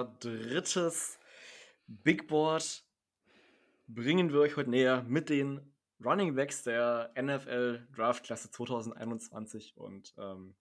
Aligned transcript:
unser 0.00 0.14
drittes 0.20 1.18
Big 1.86 2.26
Board 2.28 2.84
bringen 3.86 4.32
wir 4.32 4.40
euch 4.40 4.56
heute 4.56 4.70
näher 4.70 5.02
mit 5.02 5.28
den 5.28 5.60
Running 6.02 6.34
Backs 6.34 6.62
der 6.62 7.12
NFL 7.20 7.86
Draft 7.94 8.24
Klasse 8.24 8.50
2021 8.50 9.76
und 9.76 10.14
ähm, 10.16 10.54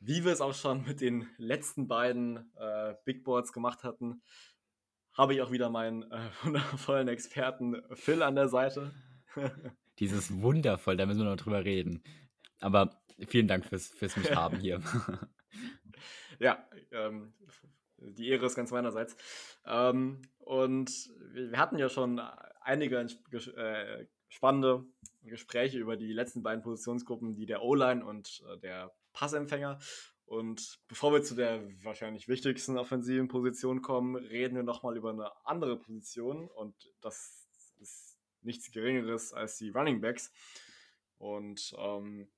wie 0.00 0.24
wir 0.24 0.32
es 0.32 0.40
auch 0.40 0.54
schon 0.54 0.84
mit 0.86 1.00
den 1.00 1.28
letzten 1.36 1.88
beiden 1.88 2.52
äh, 2.56 2.94
Big 3.04 3.24
Boards 3.24 3.52
gemacht 3.52 3.84
hatten, 3.84 4.22
habe 5.12 5.34
ich 5.34 5.42
auch 5.42 5.50
wieder 5.50 5.68
meinen 5.68 6.10
äh, 6.10 6.30
wundervollen 6.42 7.08
Experten 7.08 7.82
Phil 7.92 8.22
an 8.22 8.34
der 8.34 8.48
Seite. 8.48 8.94
Dieses 9.98 10.40
wundervoll, 10.40 10.96
da 10.96 11.04
müssen 11.04 11.20
wir 11.20 11.30
noch 11.30 11.36
drüber 11.36 11.64
reden. 11.64 12.02
Aber 12.60 13.02
vielen 13.28 13.46
Dank 13.46 13.66
fürs, 13.66 13.88
fürs 13.88 14.16
mich 14.16 14.34
haben 14.34 14.58
hier. 14.58 14.80
ja, 16.38 16.66
ähm, 16.92 17.34
die 18.12 18.28
Ehre 18.28 18.46
ist 18.46 18.54
ganz 18.54 18.70
meinerseits. 18.70 19.16
Ähm, 19.66 20.22
und 20.38 20.90
wir 21.32 21.58
hatten 21.58 21.78
ja 21.78 21.88
schon 21.88 22.20
einige 22.60 22.98
äh, 22.98 24.06
spannende 24.28 24.84
Gespräche 25.22 25.78
über 25.78 25.96
die 25.96 26.12
letzten 26.12 26.42
beiden 26.42 26.62
Positionsgruppen, 26.62 27.34
die 27.34 27.46
der 27.46 27.62
O-Line 27.62 28.04
und 28.04 28.42
äh, 28.48 28.58
der 28.58 28.94
Passempfänger. 29.12 29.78
Und 30.26 30.80
bevor 30.88 31.12
wir 31.12 31.22
zu 31.22 31.34
der 31.34 31.62
wahrscheinlich 31.82 32.28
wichtigsten 32.28 32.78
offensiven 32.78 33.28
Position 33.28 33.82
kommen, 33.82 34.16
reden 34.16 34.56
wir 34.56 34.62
nochmal 34.62 34.96
über 34.96 35.10
eine 35.10 35.30
andere 35.44 35.78
Position. 35.78 36.48
Und 36.48 36.74
das 37.00 37.46
ist 37.80 38.18
nichts 38.42 38.70
Geringeres 38.70 39.32
als 39.32 39.58
die 39.58 39.70
Running 39.70 40.00
Backs. 40.00 40.32
Und 41.18 41.74
ähm, 41.78 42.28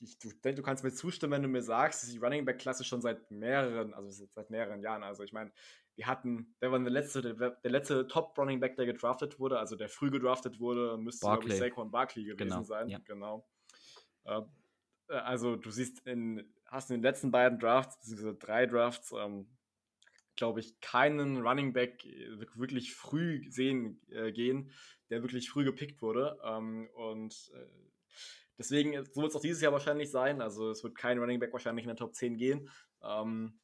ich 0.00 0.18
du, 0.18 0.28
denke, 0.28 0.56
du 0.56 0.62
kannst 0.62 0.84
mir 0.84 0.92
zustimmen, 0.92 1.32
wenn 1.32 1.42
du 1.42 1.48
mir 1.48 1.62
sagst, 1.62 2.02
dass 2.02 2.10
die 2.10 2.18
Running 2.18 2.44
Back 2.44 2.58
Klasse 2.58 2.84
schon 2.84 3.00
seit 3.00 3.30
mehreren, 3.30 3.94
also 3.94 4.26
seit 4.26 4.50
mehreren 4.50 4.82
Jahren, 4.82 5.02
also 5.02 5.22
ich 5.22 5.32
meine, 5.32 5.52
wir 5.94 6.06
hatten, 6.06 6.54
wer 6.60 6.70
war 6.70 6.78
der 6.78 6.90
letzte, 6.90 7.22
der, 7.22 7.50
der, 7.50 7.70
letzte 7.70 8.06
Top 8.06 8.36
Running 8.38 8.60
Back, 8.60 8.76
der 8.76 8.86
gedraftet 8.86 9.38
wurde, 9.38 9.58
also 9.58 9.76
der 9.76 9.88
früh 9.88 10.10
gedraftet 10.10 10.60
wurde, 10.60 10.98
müsste 10.98 11.26
glaube 11.26 11.48
ich 11.48 11.56
Saquon 11.56 11.90
Barkley 11.90 12.24
gewesen 12.24 12.48
genau. 12.48 12.62
sein. 12.62 12.88
Ja. 12.88 12.98
Genau. 12.98 13.48
Äh, 14.24 14.42
also 15.08 15.56
du 15.56 15.70
siehst 15.70 16.06
in, 16.06 16.52
hast 16.66 16.90
in 16.90 16.96
den 16.96 17.02
letzten 17.02 17.30
beiden 17.30 17.58
Drafts, 17.58 17.98
beziehungsweise 17.98 18.34
drei 18.34 18.66
Drafts, 18.66 19.12
ähm, 19.12 19.46
glaube 20.36 20.60
ich, 20.60 20.78
keinen 20.80 21.40
Running 21.46 21.72
Back 21.72 22.04
äh, 22.04 22.38
wirklich 22.54 22.94
früh 22.94 23.50
sehen 23.50 24.00
äh, 24.10 24.32
gehen, 24.32 24.70
der 25.08 25.22
wirklich 25.22 25.48
früh 25.48 25.64
gepickt 25.64 26.02
wurde. 26.02 26.38
Ähm, 26.44 26.88
und 26.94 27.50
äh, 27.54 27.66
deswegen, 28.58 29.04
so 29.04 29.22
wird 29.22 29.30
es 29.30 29.36
auch 29.36 29.40
dieses 29.40 29.62
Jahr 29.62 29.72
wahrscheinlich 29.72 30.10
sein. 30.10 30.40
Also 30.40 30.70
es 30.70 30.82
wird 30.82 30.96
kein 30.96 31.18
Running 31.18 31.40
Back 31.40 31.52
wahrscheinlich 31.52 31.84
in 31.84 31.88
der 31.88 31.96
Top 31.96 32.14
10 32.14 32.36
gehen. 32.36 32.68
Ähm, 33.02 33.58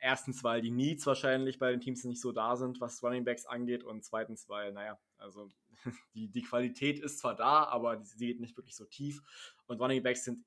erstens, 0.00 0.44
weil 0.44 0.60
die 0.60 0.70
Needs 0.70 1.06
wahrscheinlich 1.06 1.58
bei 1.58 1.70
den 1.70 1.80
Teams 1.80 2.04
nicht 2.04 2.20
so 2.20 2.32
da 2.32 2.56
sind, 2.56 2.80
was 2.80 3.02
Running 3.02 3.24
Backs 3.24 3.46
angeht. 3.46 3.84
Und 3.84 4.04
zweitens, 4.04 4.48
weil, 4.48 4.72
naja, 4.72 4.98
also 5.16 5.48
die, 6.14 6.28
die 6.28 6.42
Qualität 6.42 6.98
ist 7.00 7.18
zwar 7.18 7.34
da, 7.34 7.64
aber 7.64 8.04
sie 8.04 8.26
geht 8.26 8.40
nicht 8.40 8.56
wirklich 8.56 8.76
so 8.76 8.84
tief. 8.84 9.22
Und 9.66 9.80
Running 9.80 10.02
Backs 10.02 10.24
sind 10.24 10.44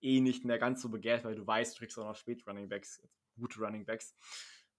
eh 0.00 0.20
nicht 0.20 0.44
mehr 0.44 0.58
ganz 0.58 0.82
so 0.82 0.88
begehrt, 0.88 1.24
weil 1.24 1.34
du 1.34 1.46
weißt, 1.46 1.74
du 1.74 1.78
kriegst 1.78 1.98
auch 1.98 2.04
noch 2.04 2.16
spät 2.16 2.46
Running 2.46 2.68
Backs, 2.68 3.02
gute 3.38 3.60
Running 3.60 3.84
Backs. 3.84 4.14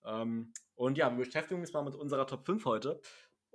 Ähm, 0.06 0.54
und 0.76 0.98
ja, 0.98 1.10
wir 1.16 1.26
beschäftigen 1.26 1.60
uns 1.60 1.74
mal 1.74 1.84
mit 1.84 1.96
unserer 1.96 2.28
Top 2.28 2.46
5 2.46 2.66
heute. 2.66 3.02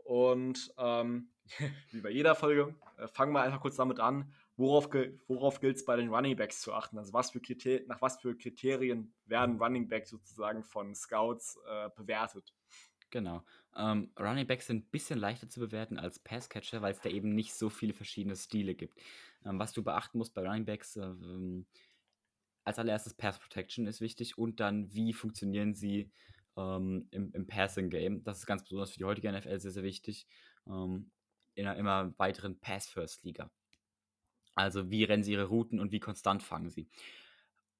Und 0.04 0.72
ähm, 0.78 1.30
wie 1.90 2.00
bei 2.00 2.10
jeder 2.10 2.34
Folge, 2.34 2.74
äh, 2.98 3.08
fangen 3.08 3.32
wir 3.32 3.42
einfach 3.42 3.60
kurz 3.60 3.76
damit 3.76 4.00
an, 4.00 4.32
worauf, 4.56 4.88
worauf 5.28 5.60
gilt 5.60 5.76
es 5.76 5.84
bei 5.84 5.96
den 5.96 6.08
Running 6.08 6.36
Backs 6.36 6.60
zu 6.60 6.72
achten? 6.72 6.98
Also 6.98 7.12
was 7.12 7.30
für 7.30 7.40
nach 7.86 8.00
was 8.00 8.20
für 8.20 8.36
Kriterien 8.36 9.14
werden 9.26 9.60
Running 9.60 9.88
Backs 9.88 10.10
sozusagen 10.10 10.62
von 10.62 10.94
Scouts 10.94 11.58
äh, 11.68 11.88
bewertet? 11.96 12.52
Genau. 13.10 13.44
Ähm, 13.76 14.10
Running 14.18 14.46
Backs 14.46 14.66
sind 14.66 14.86
ein 14.86 14.90
bisschen 14.90 15.18
leichter 15.18 15.48
zu 15.48 15.60
bewerten 15.60 15.98
als 15.98 16.18
Passcatcher, 16.18 16.80
weil 16.80 16.92
es 16.92 17.00
da 17.00 17.10
eben 17.10 17.34
nicht 17.34 17.54
so 17.54 17.68
viele 17.68 17.92
verschiedene 17.92 18.36
Stile 18.36 18.74
gibt. 18.74 18.98
Ähm, 19.44 19.58
was 19.58 19.72
du 19.72 19.82
beachten 19.82 20.18
musst 20.18 20.34
bei 20.34 20.42
Running 20.42 20.64
Backs, 20.64 20.96
äh, 20.96 21.14
als 22.64 22.78
allererstes 22.78 23.14
Pass 23.14 23.38
Protection 23.38 23.86
ist 23.86 24.00
wichtig 24.00 24.38
und 24.38 24.60
dann, 24.60 24.92
wie 24.94 25.12
funktionieren 25.12 25.74
sie 25.74 26.10
ähm, 26.56 27.08
im, 27.10 27.32
im 27.32 27.46
Passing 27.46 27.90
Game. 27.90 28.22
Das 28.24 28.38
ist 28.38 28.46
ganz 28.46 28.62
besonders 28.62 28.92
für 28.92 28.98
die 28.98 29.04
heutige 29.04 29.32
NFL 29.32 29.58
sehr, 29.58 29.72
sehr 29.72 29.82
wichtig. 29.82 30.26
Ähm, 30.66 31.10
in 31.54 31.66
einer 31.66 31.76
immer 31.76 32.14
weiteren 32.18 32.58
Pass-First-Liga. 32.60 33.50
Also 34.54 34.90
wie 34.90 35.04
rennen 35.04 35.22
sie 35.22 35.32
ihre 35.32 35.46
Routen 35.46 35.80
und 35.80 35.92
wie 35.92 36.00
konstant 36.00 36.42
fangen 36.42 36.70
sie. 36.70 36.88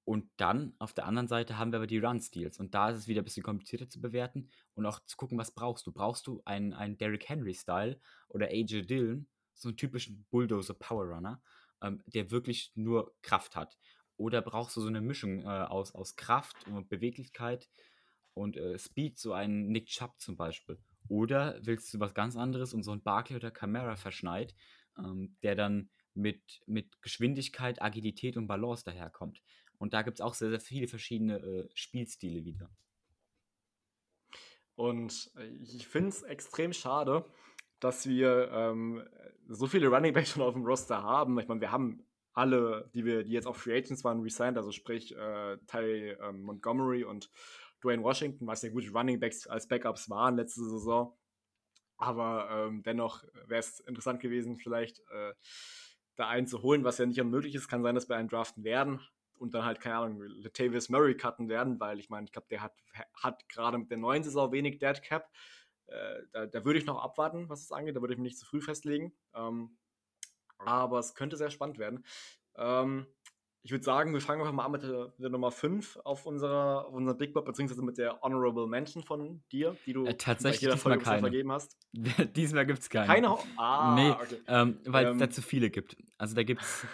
Und 0.05 0.29
dann 0.35 0.73
auf 0.79 0.93
der 0.93 1.05
anderen 1.05 1.27
Seite 1.27 1.57
haben 1.57 1.71
wir 1.71 1.77
aber 1.77 1.87
die 1.87 1.99
Run-Steals. 1.99 2.59
Und 2.59 2.73
da 2.73 2.89
ist 2.89 2.97
es 2.97 3.07
wieder 3.07 3.21
ein 3.21 3.25
bisschen 3.25 3.43
komplizierter 3.43 3.89
zu 3.89 4.01
bewerten 4.01 4.49
und 4.75 4.85
auch 4.85 4.99
zu 5.05 5.15
gucken, 5.15 5.37
was 5.37 5.51
brauchst 5.51 5.87
du. 5.87 5.93
Brauchst 5.93 6.27
du 6.27 6.41
einen, 6.45 6.73
einen 6.73 6.97
Derrick 6.97 7.29
Henry-Style 7.29 7.99
oder 8.27 8.47
AJ 8.47 8.83
Dillon, 8.83 9.27
so 9.53 9.69
einen 9.69 9.77
typischen 9.77 10.25
Bulldozer-Power-Runner, 10.29 11.41
ähm, 11.81 12.03
der 12.07 12.31
wirklich 12.31 12.73
nur 12.75 13.13
Kraft 13.21 13.55
hat? 13.55 13.77
Oder 14.17 14.41
brauchst 14.41 14.75
du 14.75 14.81
so 14.81 14.87
eine 14.87 15.01
Mischung 15.01 15.43
äh, 15.43 15.45
aus, 15.45 15.95
aus 15.95 16.15
Kraft 16.17 16.67
und 16.67 16.89
Beweglichkeit 16.89 17.69
und 18.33 18.57
äh, 18.57 18.77
Speed, 18.77 19.17
so 19.17 19.31
einen 19.31 19.71
Nick 19.71 19.87
Chubb 19.87 20.19
zum 20.19 20.35
Beispiel? 20.35 20.79
Oder 21.07 21.59
willst 21.61 21.93
du 21.93 21.99
was 21.99 22.13
ganz 22.13 22.35
anderes 22.35 22.73
und 22.73 22.83
so 22.83 22.91
einen 22.91 23.03
Barkley 23.03 23.37
oder 23.37 23.51
Camara 23.51 23.95
verschneit, 23.95 24.53
ähm, 24.97 25.37
der 25.43 25.55
dann 25.55 25.89
mit, 26.13 26.61
mit 26.65 27.01
Geschwindigkeit, 27.01 27.81
Agilität 27.81 28.37
und 28.37 28.47
Balance 28.47 28.83
daherkommt. 28.83 29.41
Und 29.77 29.93
da 29.93 30.01
gibt 30.01 30.17
es 30.17 30.21
auch 30.21 30.33
sehr, 30.33 30.49
sehr 30.49 30.59
viele 30.59 30.87
verschiedene 30.87 31.37
äh, 31.37 31.69
Spielstile 31.73 32.45
wieder. 32.45 32.69
Und 34.75 35.31
äh, 35.35 35.47
ich 35.61 35.87
finde 35.87 36.09
es 36.09 36.23
extrem 36.23 36.73
schade, 36.73 37.25
dass 37.79 38.07
wir 38.07 38.49
ähm, 38.51 39.03
so 39.47 39.67
viele 39.67 39.87
Running 39.87 40.13
Backs 40.13 40.31
schon 40.31 40.41
auf 40.41 40.53
dem 40.53 40.63
Roster 40.63 41.03
haben. 41.03 41.37
Ich 41.39 41.47
meine, 41.47 41.61
wir 41.61 41.71
haben 41.71 42.05
alle, 42.33 42.89
die 42.93 43.05
wir, 43.05 43.23
die 43.23 43.31
jetzt 43.31 43.45
auch 43.45 43.55
Free 43.55 43.77
Agents 43.77 44.03
waren, 44.03 44.21
resigned, 44.21 44.57
also 44.57 44.71
sprich 44.71 45.15
äh, 45.15 45.57
Ty 45.67 46.17
ähm, 46.21 46.41
Montgomery 46.43 47.03
und 47.03 47.29
Dwayne 47.83 48.01
Washington, 48.01 48.47
was 48.47 48.61
ja 48.61 48.69
gute 48.69 48.91
Running 48.91 49.19
Backs 49.19 49.45
als 49.47 49.67
Backups 49.67 50.09
waren 50.09 50.37
letzte 50.37 50.63
Saison. 50.63 51.15
Aber 51.97 52.49
ähm, 52.49 52.83
dennoch 52.83 53.23
wäre 53.47 53.59
es 53.59 53.79
interessant 53.81 54.19
gewesen, 54.19 54.57
vielleicht 54.57 54.99
äh, 55.11 55.33
da 56.15 56.27
einen 56.27 56.47
zu 56.47 56.61
holen, 56.61 56.83
was 56.83 56.97
ja 56.97 57.05
nicht 57.05 57.19
unmöglich 57.19 57.55
ist. 57.55 57.67
Kann 57.67 57.83
sein, 57.83 57.95
dass 57.95 58.09
wir 58.09 58.15
einen 58.15 58.29
draften 58.29 58.63
werden 58.63 58.99
und 59.39 59.53
dann 59.53 59.65
halt, 59.65 59.81
keine 59.81 59.97
Ahnung, 59.97 60.21
Latavius 60.21 60.89
Murray 60.89 61.15
cutten 61.15 61.49
werden, 61.49 61.79
weil 61.79 61.99
ich 61.99 62.09
meine, 62.09 62.25
ich 62.25 62.31
glaube, 62.31 62.47
der 62.49 62.61
hat, 62.61 62.73
hat 63.13 63.47
gerade 63.49 63.77
mit 63.77 63.89
der 63.89 63.97
neuen 63.97 64.23
Saison 64.23 64.51
wenig 64.51 64.79
Dead 64.79 65.01
Cap. 65.01 65.29
Äh, 65.87 66.21
da, 66.31 66.45
da 66.45 66.65
würde 66.65 66.79
ich 66.79 66.85
noch 66.85 67.03
abwarten, 67.03 67.49
was 67.49 67.61
es 67.61 67.71
angeht. 67.71 67.95
Da 67.95 68.01
würde 68.01 68.13
ich 68.13 68.19
mich 68.19 68.31
nicht 68.31 68.39
zu 68.39 68.45
früh 68.45 68.61
festlegen. 68.61 69.13
Ähm, 69.33 69.77
aber 70.57 70.99
es 70.99 71.15
könnte 71.15 71.35
sehr 71.37 71.49
spannend 71.49 71.77
werden. 71.77 72.05
Ähm, 72.55 73.07
ich 73.65 73.71
würde 73.71 73.83
sagen, 73.83 74.13
wir 74.13 74.19
fangen 74.19 74.41
einfach 74.41 74.53
mal 74.53 74.65
an 74.65 74.73
mit 74.73 74.83
der, 74.83 75.05
mit 75.05 75.19
der 75.19 75.29
Nummer 75.29 75.49
5 75.49 75.97
auf 76.03 76.25
unserer, 76.25 76.85
auf 76.85 76.93
unserer 76.93 77.15
Big 77.15 77.33
Board, 77.33 77.45
beziehungsweise 77.45 77.81
mit 77.81 77.97
der 77.97 78.19
Honorable 78.21 78.67
Mention 78.67 79.03
von 79.03 79.41
dir, 79.53 79.77
die 79.85 79.93
du 79.93 80.05
äh, 80.05 80.15
tatsächlich 80.15 80.61
bei 80.61 80.67
jeder 80.67 80.77
Folge 80.77 81.03
keine. 81.03 81.21
vergeben 81.21 81.51
hast. 81.51 81.77
diesmal 82.35 82.65
gibt 82.65 82.79
es 82.79 82.89
keine. 82.89 83.07
Keine? 83.07 83.29
Ho 83.31 83.39
ah, 83.57 83.95
nee, 83.95 84.11
okay. 84.11 84.41
ähm, 84.47 84.79
weil 84.85 85.05
es 85.05 85.11
ähm. 85.13 85.17
da 85.17 85.29
zu 85.29 85.41
viele 85.41 85.69
gibt. 85.69 85.95
Also 86.17 86.35
da 86.35 86.43
gibt 86.43 86.61
es, 86.61 86.85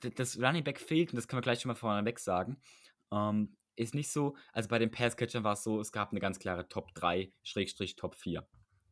das 0.16 0.40
Running 0.42 0.64
Back 0.64 0.80
fehlt, 0.80 1.12
und 1.12 1.16
das 1.16 1.28
können 1.28 1.38
wir 1.38 1.42
gleich 1.42 1.60
schon 1.60 1.68
mal 1.68 1.76
vorneweg 1.76 2.18
sagen, 2.18 2.60
ähm, 3.12 3.56
ist 3.76 3.94
nicht 3.94 4.10
so, 4.10 4.34
also 4.52 4.68
bei 4.68 4.80
den 4.80 4.90
Passcatchern 4.90 5.44
war 5.44 5.52
es 5.52 5.62
so, 5.62 5.80
es 5.80 5.92
gab 5.92 6.10
eine 6.10 6.18
ganz 6.18 6.40
klare 6.40 6.68
Top 6.68 6.92
3, 6.94 7.32
Schrägstrich 7.44 7.94
Top 7.94 8.16
4. 8.16 8.44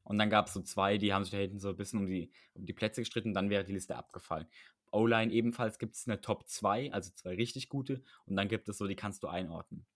Und 0.05 0.19
dann 0.19 0.31
gab 0.31 0.47
es 0.47 0.53
so 0.53 0.63
zwei, 0.63 0.99
die 0.99 1.13
haben 1.13 1.25
sich 1.25 1.33
da 1.33 1.39
hinten 1.39 1.59
so 1.59 1.71
ein 1.71 1.77
bisschen 1.77 1.99
um 1.99 2.07
die, 2.07 2.31
um 2.55 2.65
die 2.65 2.73
Plätze 2.73 3.01
gestritten, 3.01 3.35
dann 3.35 3.51
wäre 3.51 3.65
die 3.65 3.73
Liste 3.73 3.97
abgefallen. 3.97 4.47
O-Line 4.91 5.33
ebenfalls 5.33 5.79
gibt 5.79 5.95
es 5.95 6.07
eine 6.07 6.21
Top 6.21 6.49
2, 6.49 6.93
also 6.93 7.11
zwei 7.15 7.35
richtig 7.35 7.69
gute, 7.69 8.03
und 8.27 8.37
dann 8.37 8.49
gibt 8.49 8.69
es 8.69 8.79
so, 8.79 8.87
die 8.87 8.97
kannst 8.97 9.23
du 9.23 9.29
einordnen. 9.29 9.87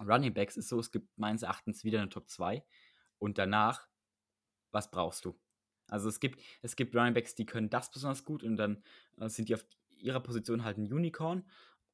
Running 0.00 0.34
Backs 0.34 0.56
ist 0.56 0.68
so, 0.68 0.78
es 0.78 0.90
gibt 0.90 1.18
meines 1.18 1.42
Erachtens 1.42 1.84
wieder 1.84 2.00
eine 2.00 2.08
Top 2.08 2.28
2 2.28 2.64
und 3.18 3.38
danach, 3.38 3.88
was 4.70 4.90
brauchst 4.90 5.24
du? 5.24 5.38
Also 5.88 6.08
es 6.08 6.20
gibt, 6.20 6.40
es 6.62 6.76
gibt 6.76 6.94
Running 6.94 7.14
Backs, 7.14 7.34
die 7.34 7.46
können 7.46 7.70
das 7.70 7.90
besonders 7.90 8.24
gut 8.24 8.42
und 8.42 8.56
dann 8.56 8.82
äh, 9.18 9.28
sind 9.28 9.48
die 9.48 9.54
auf 9.54 9.64
ihrer 9.96 10.20
Position 10.20 10.64
halt 10.64 10.78
ein 10.78 10.92
Unicorn 10.92 11.44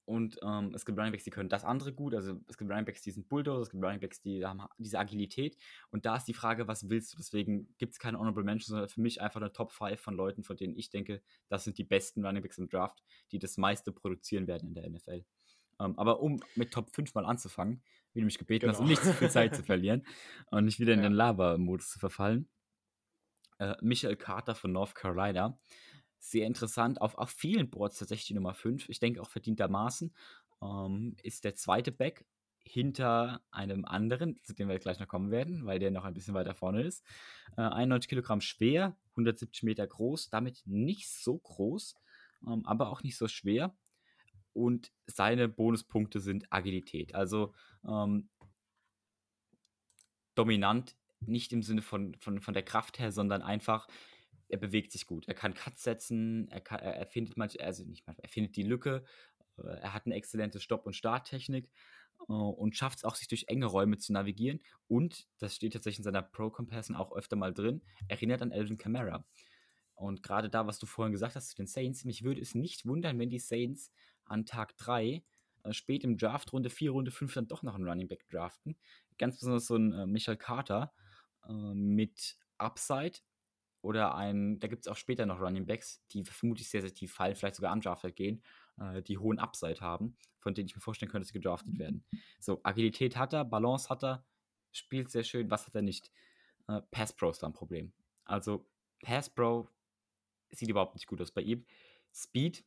und 0.06 0.38
ähm, 0.42 0.72
es 0.74 0.84
gibt 0.84 0.98
Runningbacks, 0.98 1.24
die 1.24 1.30
können 1.30 1.48
das 1.48 1.64
andere 1.64 1.92
gut. 1.92 2.14
Also 2.14 2.38
es 2.48 2.58
gibt 2.58 2.70
Runningbacks, 2.70 3.02
die 3.02 3.10
sind 3.10 3.28
Bulldozer, 3.28 3.62
es 3.62 3.70
gibt 3.70 3.82
Runningbacks, 3.82 4.20
die 4.20 4.44
haben 4.44 4.62
diese 4.78 4.98
Agilität. 4.98 5.56
Und 5.90 6.04
da 6.04 6.16
ist 6.16 6.24
die 6.24 6.34
Frage, 6.34 6.68
was 6.68 6.90
willst 6.90 7.14
du? 7.14 7.16
Deswegen 7.16 7.74
gibt 7.78 7.94
es 7.94 7.98
keine 7.98 8.18
Honorable 8.18 8.44
Mentions, 8.44 8.66
sondern 8.66 8.88
für 8.88 9.00
mich 9.00 9.22
einfach 9.22 9.40
eine 9.40 9.52
Top 9.52 9.72
5 9.72 9.98
von 9.98 10.14
Leuten, 10.14 10.44
von 10.44 10.56
denen 10.56 10.76
ich 10.76 10.90
denke, 10.90 11.22
das 11.48 11.64
sind 11.64 11.78
die 11.78 11.84
besten 11.84 12.24
Runningbacks 12.24 12.58
im 12.58 12.68
Draft, 12.68 13.02
die 13.32 13.38
das 13.38 13.56
meiste 13.56 13.92
produzieren 13.92 14.46
werden 14.46 14.68
in 14.68 14.74
der 14.74 14.90
NFL. 14.90 15.24
Ähm, 15.80 15.98
aber 15.98 16.20
um 16.20 16.40
mit 16.54 16.70
Top 16.70 16.90
5 16.94 17.14
mal 17.14 17.24
anzufangen, 17.24 17.82
wie 18.12 18.20
du 18.20 18.26
mich 18.26 18.38
gebeten 18.38 18.66
genau. 18.66 18.74
hast, 18.74 18.80
um 18.80 18.86
nicht 18.86 19.02
zu 19.02 19.14
viel 19.14 19.30
Zeit 19.30 19.56
zu 19.56 19.62
verlieren 19.64 20.06
und 20.50 20.66
nicht 20.66 20.80
wieder 20.80 20.92
in 20.92 21.00
ja. 21.00 21.08
den 21.08 21.14
Lava-Modus 21.14 21.90
zu 21.90 21.98
verfallen. 21.98 22.48
Äh, 23.58 23.74
Michael 23.80 24.16
Carter 24.16 24.54
von 24.54 24.72
North 24.72 24.94
Carolina 24.94 25.58
sehr 26.30 26.46
interessant. 26.46 27.00
Auf, 27.00 27.16
auf 27.18 27.30
vielen 27.30 27.70
Boards 27.70 27.98
tatsächlich 27.98 28.28
die 28.28 28.34
Nummer 28.34 28.54
5. 28.54 28.88
Ich 28.88 28.98
denke 28.98 29.20
auch 29.20 29.28
verdientermaßen. 29.28 30.14
Ähm, 30.62 31.16
ist 31.22 31.44
der 31.44 31.54
zweite 31.54 31.92
Back. 31.92 32.24
hinter 32.66 33.42
einem 33.50 33.84
anderen, 33.84 34.40
zu 34.42 34.54
dem 34.54 34.68
wir 34.68 34.78
gleich 34.78 34.98
noch 34.98 35.06
kommen 35.06 35.30
werden, 35.30 35.66
weil 35.66 35.78
der 35.78 35.90
noch 35.90 36.06
ein 36.06 36.14
bisschen 36.14 36.32
weiter 36.32 36.54
vorne 36.54 36.82
ist. 36.82 37.04
Äh, 37.58 37.60
91 37.60 38.08
Kilogramm 38.08 38.40
schwer, 38.40 38.96
170 39.10 39.64
Meter 39.64 39.86
groß, 39.86 40.30
damit 40.30 40.62
nicht 40.64 41.10
so 41.10 41.36
groß, 41.36 41.94
ähm, 42.46 42.64
aber 42.64 42.88
auch 42.88 43.02
nicht 43.02 43.18
so 43.18 43.28
schwer. 43.28 43.76
Und 44.54 44.92
seine 45.06 45.46
Bonuspunkte 45.46 46.20
sind 46.20 46.46
Agilität. 46.50 47.14
Also 47.14 47.52
ähm, 47.86 48.30
dominant, 50.34 50.96
nicht 51.20 51.52
im 51.52 51.62
Sinne 51.62 51.82
von, 51.82 52.14
von, 52.14 52.40
von 52.40 52.54
der 52.54 52.62
Kraft 52.62 52.98
her, 52.98 53.12
sondern 53.12 53.42
einfach, 53.42 53.88
er 54.48 54.58
bewegt 54.58 54.92
sich 54.92 55.06
gut. 55.06 55.26
Er 55.28 55.34
kann 55.34 55.54
Cuts 55.54 55.82
setzen, 55.82 56.48
er, 56.50 56.60
kann, 56.60 56.80
er, 56.80 57.06
findet 57.06 57.36
manch, 57.36 57.62
also 57.62 57.84
nicht 57.84 58.06
manchmal, 58.06 58.24
er 58.24 58.28
findet 58.28 58.56
die 58.56 58.62
Lücke, 58.62 59.04
äh, 59.58 59.62
er 59.62 59.94
hat 59.94 60.06
eine 60.06 60.14
exzellente 60.14 60.60
Stopp- 60.60 60.86
und 60.86 60.94
Starttechnik 60.94 61.70
äh, 62.28 62.32
und 62.32 62.76
schafft 62.76 62.98
es 62.98 63.04
auch, 63.04 63.14
sich 63.14 63.28
durch 63.28 63.46
enge 63.48 63.66
Räume 63.66 63.98
zu 63.98 64.12
navigieren. 64.12 64.60
Und, 64.88 65.26
das 65.38 65.56
steht 65.56 65.72
tatsächlich 65.72 66.00
in 66.00 66.04
seiner 66.04 66.22
Pro-Comparison 66.22 66.96
auch 66.96 67.12
öfter 67.12 67.36
mal 67.36 67.52
drin, 67.52 67.82
erinnert 68.08 68.42
an 68.42 68.52
Elvin 68.52 68.76
Kamara. 68.76 69.24
Und 69.94 70.22
gerade 70.22 70.50
da, 70.50 70.66
was 70.66 70.78
du 70.78 70.86
vorhin 70.86 71.12
gesagt 71.12 71.36
hast 71.36 71.50
zu 71.50 71.56
den 71.56 71.66
Saints, 71.66 72.04
mich 72.04 72.24
würde 72.24 72.40
es 72.40 72.54
nicht 72.54 72.84
wundern, 72.86 73.18
wenn 73.18 73.30
die 73.30 73.38
Saints 73.38 73.92
an 74.24 74.44
Tag 74.44 74.76
3 74.76 75.22
äh, 75.62 75.72
spät 75.72 76.04
im 76.04 76.18
Draft, 76.18 76.52
Runde 76.52 76.70
4, 76.70 76.90
Runde 76.90 77.10
5 77.10 77.34
dann 77.34 77.48
doch 77.48 77.62
noch 77.62 77.74
einen 77.74 77.88
Running 77.88 78.08
Back 78.08 78.28
draften. 78.28 78.76
Ganz 79.18 79.38
besonders 79.38 79.66
so 79.66 79.76
ein 79.76 80.10
Michael 80.10 80.36
Carter 80.36 80.92
äh, 81.48 81.52
mit 81.52 82.36
Upside 82.58 83.20
oder 83.84 84.14
ein, 84.14 84.58
da 84.60 84.66
gibt 84.66 84.86
es 84.86 84.90
auch 84.90 84.96
später 84.96 85.26
noch 85.26 85.40
Running 85.40 85.66
Backs, 85.66 86.02
die 86.10 86.24
vermutlich 86.24 86.70
sehr, 86.70 86.80
sehr 86.80 86.94
tief 86.94 87.12
fallen, 87.12 87.36
vielleicht 87.36 87.56
sogar 87.56 87.70
am 87.70 87.82
Draft 87.82 88.16
gehen, 88.16 88.42
äh, 88.80 89.02
die 89.02 89.18
hohen 89.18 89.38
Upside 89.38 89.80
haben, 89.80 90.16
von 90.38 90.54
denen 90.54 90.68
ich 90.68 90.74
mir 90.74 90.80
vorstellen 90.80 91.12
könnte, 91.12 91.24
dass 91.24 91.28
sie 91.28 91.38
gedraftet 91.38 91.78
werden. 91.78 92.02
So, 92.40 92.60
Agilität 92.62 93.16
hat 93.16 93.34
er, 93.34 93.44
Balance 93.44 93.90
hat 93.90 94.02
er, 94.02 94.26
spielt 94.72 95.10
sehr 95.10 95.22
schön, 95.22 95.50
was 95.50 95.66
hat 95.66 95.74
er 95.74 95.82
nicht? 95.82 96.10
Äh, 96.66 96.80
Pass 96.90 97.14
Pro 97.14 97.28
ist 97.28 97.42
da 97.42 97.46
ein 97.46 97.52
Problem. 97.52 97.92
Also 98.24 98.66
Pass 99.02 99.28
Pro 99.28 99.68
sieht 100.50 100.70
überhaupt 100.70 100.94
nicht 100.94 101.06
gut 101.06 101.20
aus 101.20 101.30
bei 101.30 101.42
ihm. 101.42 101.66
Speed, 102.10 102.64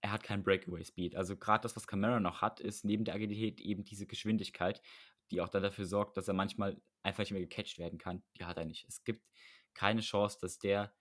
er 0.00 0.12
hat 0.12 0.22
keinen 0.22 0.44
Breakaway 0.44 0.84
Speed. 0.84 1.16
Also 1.16 1.36
gerade 1.36 1.62
das, 1.62 1.74
was 1.74 1.88
Camara 1.88 2.20
noch 2.20 2.40
hat, 2.40 2.60
ist 2.60 2.84
neben 2.84 3.04
der 3.04 3.16
Agilität 3.16 3.60
eben 3.60 3.84
diese 3.84 4.06
Geschwindigkeit, 4.06 4.80
die 5.32 5.40
auch 5.40 5.48
dann 5.48 5.64
dafür 5.64 5.86
sorgt, 5.86 6.16
dass 6.16 6.28
er 6.28 6.34
manchmal 6.34 6.80
einfach 7.02 7.24
nicht 7.24 7.32
mehr 7.32 7.40
gecatcht 7.40 7.78
werden 7.78 7.98
kann. 7.98 8.22
Die 8.38 8.44
hat 8.44 8.58
er 8.58 8.64
nicht. 8.64 8.86
Es 8.88 9.02
gibt 9.02 9.26
keine 9.76 10.00
Chance, 10.00 10.38
dass 10.40 10.58
der 10.58 10.92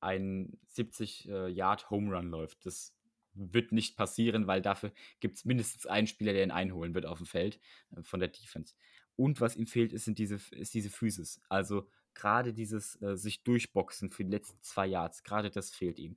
einen 0.00 0.58
70 0.68 1.28
äh, 1.28 1.48
läuft. 1.48 2.64
Das 2.64 2.96
wird 3.34 3.72
nicht 3.72 3.96
passieren, 3.96 4.46
weil 4.46 4.62
dafür 4.62 4.92
gibt 5.20 5.36
es 5.36 5.44
mindestens 5.44 5.86
einen 5.86 6.06
Spieler, 6.06 6.32
der 6.32 6.44
ihn 6.44 6.50
einholen 6.50 6.94
wird 6.94 7.06
auf 7.06 7.18
dem 7.18 7.26
Feld 7.26 7.60
äh, 7.94 8.02
von 8.02 8.20
der 8.20 8.30
Defense. 8.30 8.74
Und 9.16 9.40
was 9.40 9.56
ihm 9.56 9.66
fehlt, 9.66 9.92
ist, 9.92 10.06
sind 10.06 10.18
diese, 10.18 10.40
ist 10.52 10.72
diese 10.72 10.90
Physis. 10.90 11.40
Also 11.48 11.86
gerade 12.14 12.52
dieses 12.52 13.00
äh, 13.02 13.16
sich 13.16 13.42
durchboxen 13.42 14.10
für 14.10 14.24
die 14.24 14.30
letzten 14.30 14.60
zwei 14.62 14.86
Yards, 14.86 15.22
gerade 15.22 15.50
das 15.50 15.70
fehlt 15.70 15.98
ihm. 15.98 16.16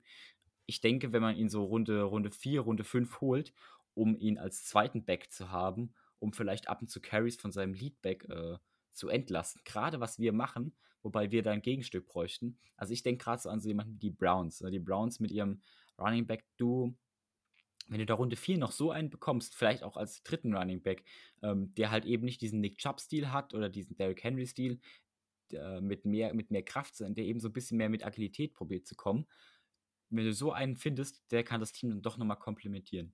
Ich 0.66 0.80
denke, 0.80 1.12
wenn 1.12 1.22
man 1.22 1.36
ihn 1.36 1.50
so 1.50 1.64
Runde, 1.64 2.02
Runde 2.02 2.30
4, 2.30 2.62
Runde 2.62 2.84
5 2.84 3.20
holt, 3.20 3.52
um 3.92 4.16
ihn 4.16 4.38
als 4.38 4.64
zweiten 4.64 5.04
Back 5.04 5.30
zu 5.30 5.50
haben, 5.50 5.94
um 6.18 6.32
vielleicht 6.32 6.68
ab 6.68 6.80
und 6.80 6.88
zu 6.88 7.00
Carries 7.00 7.36
von 7.36 7.52
seinem 7.52 7.74
Leadback 7.74 8.24
äh, 8.30 8.56
zu 8.94 9.08
entlasten. 9.08 9.62
Gerade 9.64 10.00
was 10.00 10.18
wir 10.18 10.32
machen, 10.32 10.74
wobei 11.02 11.30
wir 11.30 11.42
da 11.42 11.52
ein 11.52 11.62
Gegenstück 11.62 12.06
bräuchten. 12.06 12.58
Also 12.76 12.92
ich 12.92 13.02
denke 13.02 13.24
gerade 13.24 13.42
so 13.42 13.50
an 13.50 13.60
so 13.60 13.68
jemanden 13.68 13.94
wie 13.94 13.98
die 13.98 14.10
Browns. 14.10 14.60
Ne? 14.60 14.70
Die 14.70 14.78
Browns 14.78 15.20
mit 15.20 15.30
ihrem 15.30 15.60
Running 15.98 16.26
Back 16.26 16.44
Duo. 16.56 16.94
Wenn 17.88 17.98
du 17.98 18.06
da 18.06 18.14
Runde 18.14 18.36
4 18.36 18.56
noch 18.56 18.72
so 18.72 18.90
einen 18.90 19.10
bekommst, 19.10 19.54
vielleicht 19.54 19.82
auch 19.82 19.98
als 19.98 20.22
dritten 20.22 20.56
Running 20.56 20.82
Back, 20.82 21.04
ähm, 21.42 21.74
der 21.74 21.90
halt 21.90 22.06
eben 22.06 22.24
nicht 22.24 22.40
diesen 22.40 22.60
Nick 22.60 22.78
Chubb-Stil 22.78 23.30
hat 23.30 23.52
oder 23.52 23.68
diesen 23.68 23.96
Derrick 23.96 24.24
Henry-Stil, 24.24 24.80
mit 25.80 26.04
mehr, 26.04 26.34
mit 26.34 26.50
mehr 26.50 26.64
Kraft, 26.64 26.98
der 27.00 27.24
eben 27.24 27.40
so 27.40 27.48
ein 27.48 27.52
bisschen 27.52 27.78
mehr 27.78 27.88
mit 27.88 28.04
Agilität 28.04 28.54
probiert 28.54 28.86
zu 28.86 28.94
kommen. 28.94 29.26
Wenn 30.10 30.24
du 30.24 30.32
so 30.32 30.52
einen 30.52 30.76
findest, 30.76 31.30
der 31.30 31.44
kann 31.44 31.60
das 31.60 31.72
Team 31.72 31.90
dann 31.90 32.02
doch 32.02 32.16
nochmal 32.16 32.38
komplementieren. 32.38 33.12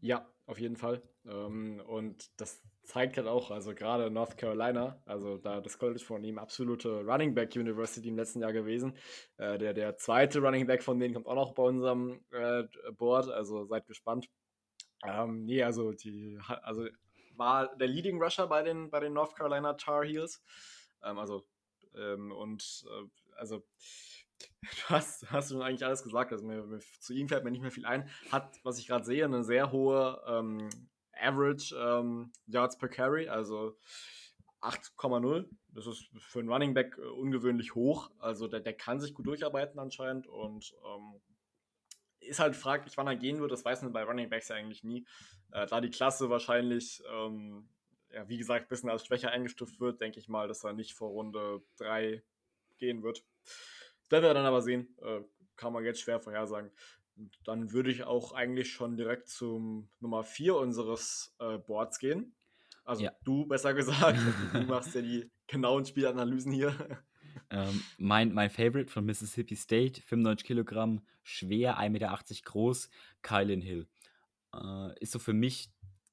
Ja, 0.00 0.30
auf 0.46 0.58
jeden 0.58 0.76
Fall. 0.76 1.02
Ähm, 1.24 1.80
und 1.86 2.30
das 2.40 2.62
zeigt 2.86 3.16
halt 3.16 3.26
auch, 3.26 3.50
also 3.50 3.74
gerade 3.74 4.10
North 4.10 4.38
Carolina, 4.38 5.00
also 5.04 5.36
da 5.38 5.60
das 5.60 5.78
College 5.78 6.02
von 6.04 6.22
ihm 6.24 6.38
absolute 6.38 7.04
Running 7.04 7.34
Back 7.34 7.54
University 7.56 8.08
im 8.08 8.16
letzten 8.16 8.40
Jahr 8.40 8.52
gewesen. 8.52 8.96
Äh, 9.36 9.58
der, 9.58 9.74
der 9.74 9.96
zweite 9.96 10.40
Running 10.40 10.66
Back 10.66 10.82
von 10.82 10.98
denen 10.98 11.14
kommt 11.14 11.26
auch 11.26 11.34
noch 11.34 11.54
bei 11.54 11.64
unserem 11.64 12.20
äh, 12.30 12.64
Board, 12.92 13.28
also 13.28 13.64
seid 13.64 13.86
gespannt. 13.86 14.28
Ähm, 15.04 15.44
nee, 15.44 15.62
also 15.62 15.92
die, 15.92 16.38
also 16.62 16.86
war 17.34 17.76
der 17.76 17.88
Leading 17.88 18.22
Rusher 18.22 18.46
bei 18.46 18.62
den, 18.62 18.90
bei 18.90 19.00
den 19.00 19.12
North 19.12 19.36
Carolina 19.36 19.74
Tar 19.74 20.04
Heels. 20.04 20.42
Ähm, 21.02 21.18
also, 21.18 21.44
ähm, 21.94 22.32
und 22.32 22.84
äh, 22.88 23.08
also 23.36 23.62
Du 24.60 24.94
hast, 24.94 25.30
hast 25.30 25.50
du 25.50 25.62
eigentlich 25.62 25.84
alles 25.84 26.02
gesagt. 26.02 26.32
Also 26.32 26.44
mir, 26.44 26.62
mir, 26.64 26.80
zu 27.00 27.12
ihm 27.12 27.28
fällt 27.28 27.44
mir 27.44 27.50
nicht 27.50 27.62
mehr 27.62 27.70
viel 27.70 27.86
ein. 27.86 28.08
Hat, 28.30 28.58
was 28.62 28.78
ich 28.78 28.86
gerade 28.86 29.04
sehe, 29.04 29.24
eine 29.24 29.44
sehr 29.44 29.72
hohe 29.72 30.22
ähm, 30.26 30.68
Average 31.20 31.74
ähm, 31.76 32.32
Yards 32.46 32.78
per 32.78 32.88
Carry, 32.88 33.28
also 33.28 33.76
8,0. 34.60 35.46
Das 35.68 35.86
ist 35.86 36.08
für 36.18 36.40
einen 36.40 36.50
Running 36.50 36.74
Back 36.74 36.98
äh, 36.98 37.02
ungewöhnlich 37.02 37.74
hoch. 37.74 38.10
Also 38.18 38.48
der, 38.48 38.60
der 38.60 38.74
kann 38.74 39.00
sich 39.00 39.14
gut 39.14 39.26
durcharbeiten 39.26 39.78
anscheinend 39.78 40.26
und 40.26 40.74
ähm, 40.84 41.20
ist 42.20 42.40
halt 42.40 42.56
fraglich, 42.56 42.96
wann 42.96 43.06
er 43.06 43.16
gehen 43.16 43.40
wird. 43.40 43.52
Das 43.52 43.64
weiß 43.64 43.82
man 43.82 43.92
bei 43.92 44.02
Running 44.02 44.28
Backs 44.28 44.48
ja 44.48 44.56
eigentlich 44.56 44.84
nie. 44.84 45.06
Äh, 45.52 45.66
da 45.66 45.80
die 45.80 45.90
Klasse 45.90 46.30
wahrscheinlich, 46.30 47.02
ähm, 47.12 47.68
ja, 48.10 48.28
wie 48.28 48.38
gesagt, 48.38 48.66
ein 48.66 48.68
bisschen 48.68 48.90
als 48.90 49.06
schwächer 49.06 49.30
eingestuft 49.30 49.80
wird, 49.80 50.00
denke 50.00 50.18
ich 50.18 50.28
mal, 50.28 50.48
dass 50.48 50.64
er 50.64 50.72
nicht 50.72 50.94
vor 50.94 51.10
Runde 51.10 51.62
3 51.78 52.22
gehen 52.78 53.02
wird. 53.02 53.24
Das 53.44 54.10
werden 54.10 54.24
wir 54.24 54.34
dann 54.34 54.46
aber 54.46 54.62
sehen. 54.62 54.96
Äh, 55.02 55.20
kann 55.56 55.72
man 55.72 55.84
jetzt 55.84 56.00
schwer 56.00 56.20
vorhersagen. 56.20 56.70
Dann 57.44 57.72
würde 57.72 57.90
ich 57.90 58.04
auch 58.04 58.32
eigentlich 58.32 58.72
schon 58.72 58.96
direkt 58.96 59.28
zum 59.28 59.88
Nummer 60.00 60.24
4 60.24 60.56
unseres 60.56 61.34
äh, 61.38 61.58
Boards 61.58 61.98
gehen. 61.98 62.34
Also 62.84 63.04
ja. 63.04 63.12
du, 63.24 63.46
besser 63.46 63.74
gesagt. 63.74 64.18
du 64.52 64.60
machst 64.66 64.94
ja 64.94 65.02
die 65.02 65.30
genauen 65.46 65.84
Spielanalysen 65.84 66.52
hier. 66.52 66.74
Ähm, 67.50 67.82
mein, 67.98 68.32
mein 68.32 68.50
Favorite 68.50 68.90
von 68.90 69.04
Mississippi 69.04 69.56
State, 69.56 70.00
95 70.02 70.46
Kilogramm, 70.46 71.02
schwer, 71.22 71.78
1,80 71.78 71.90
Meter 71.90 72.18
groß, 72.44 72.90
Kylan 73.22 73.60
Hill. 73.60 73.86
Äh, 74.54 74.98
ist 75.00 75.12
so 75.12 75.18
für 75.18 75.32
mich 75.32 75.70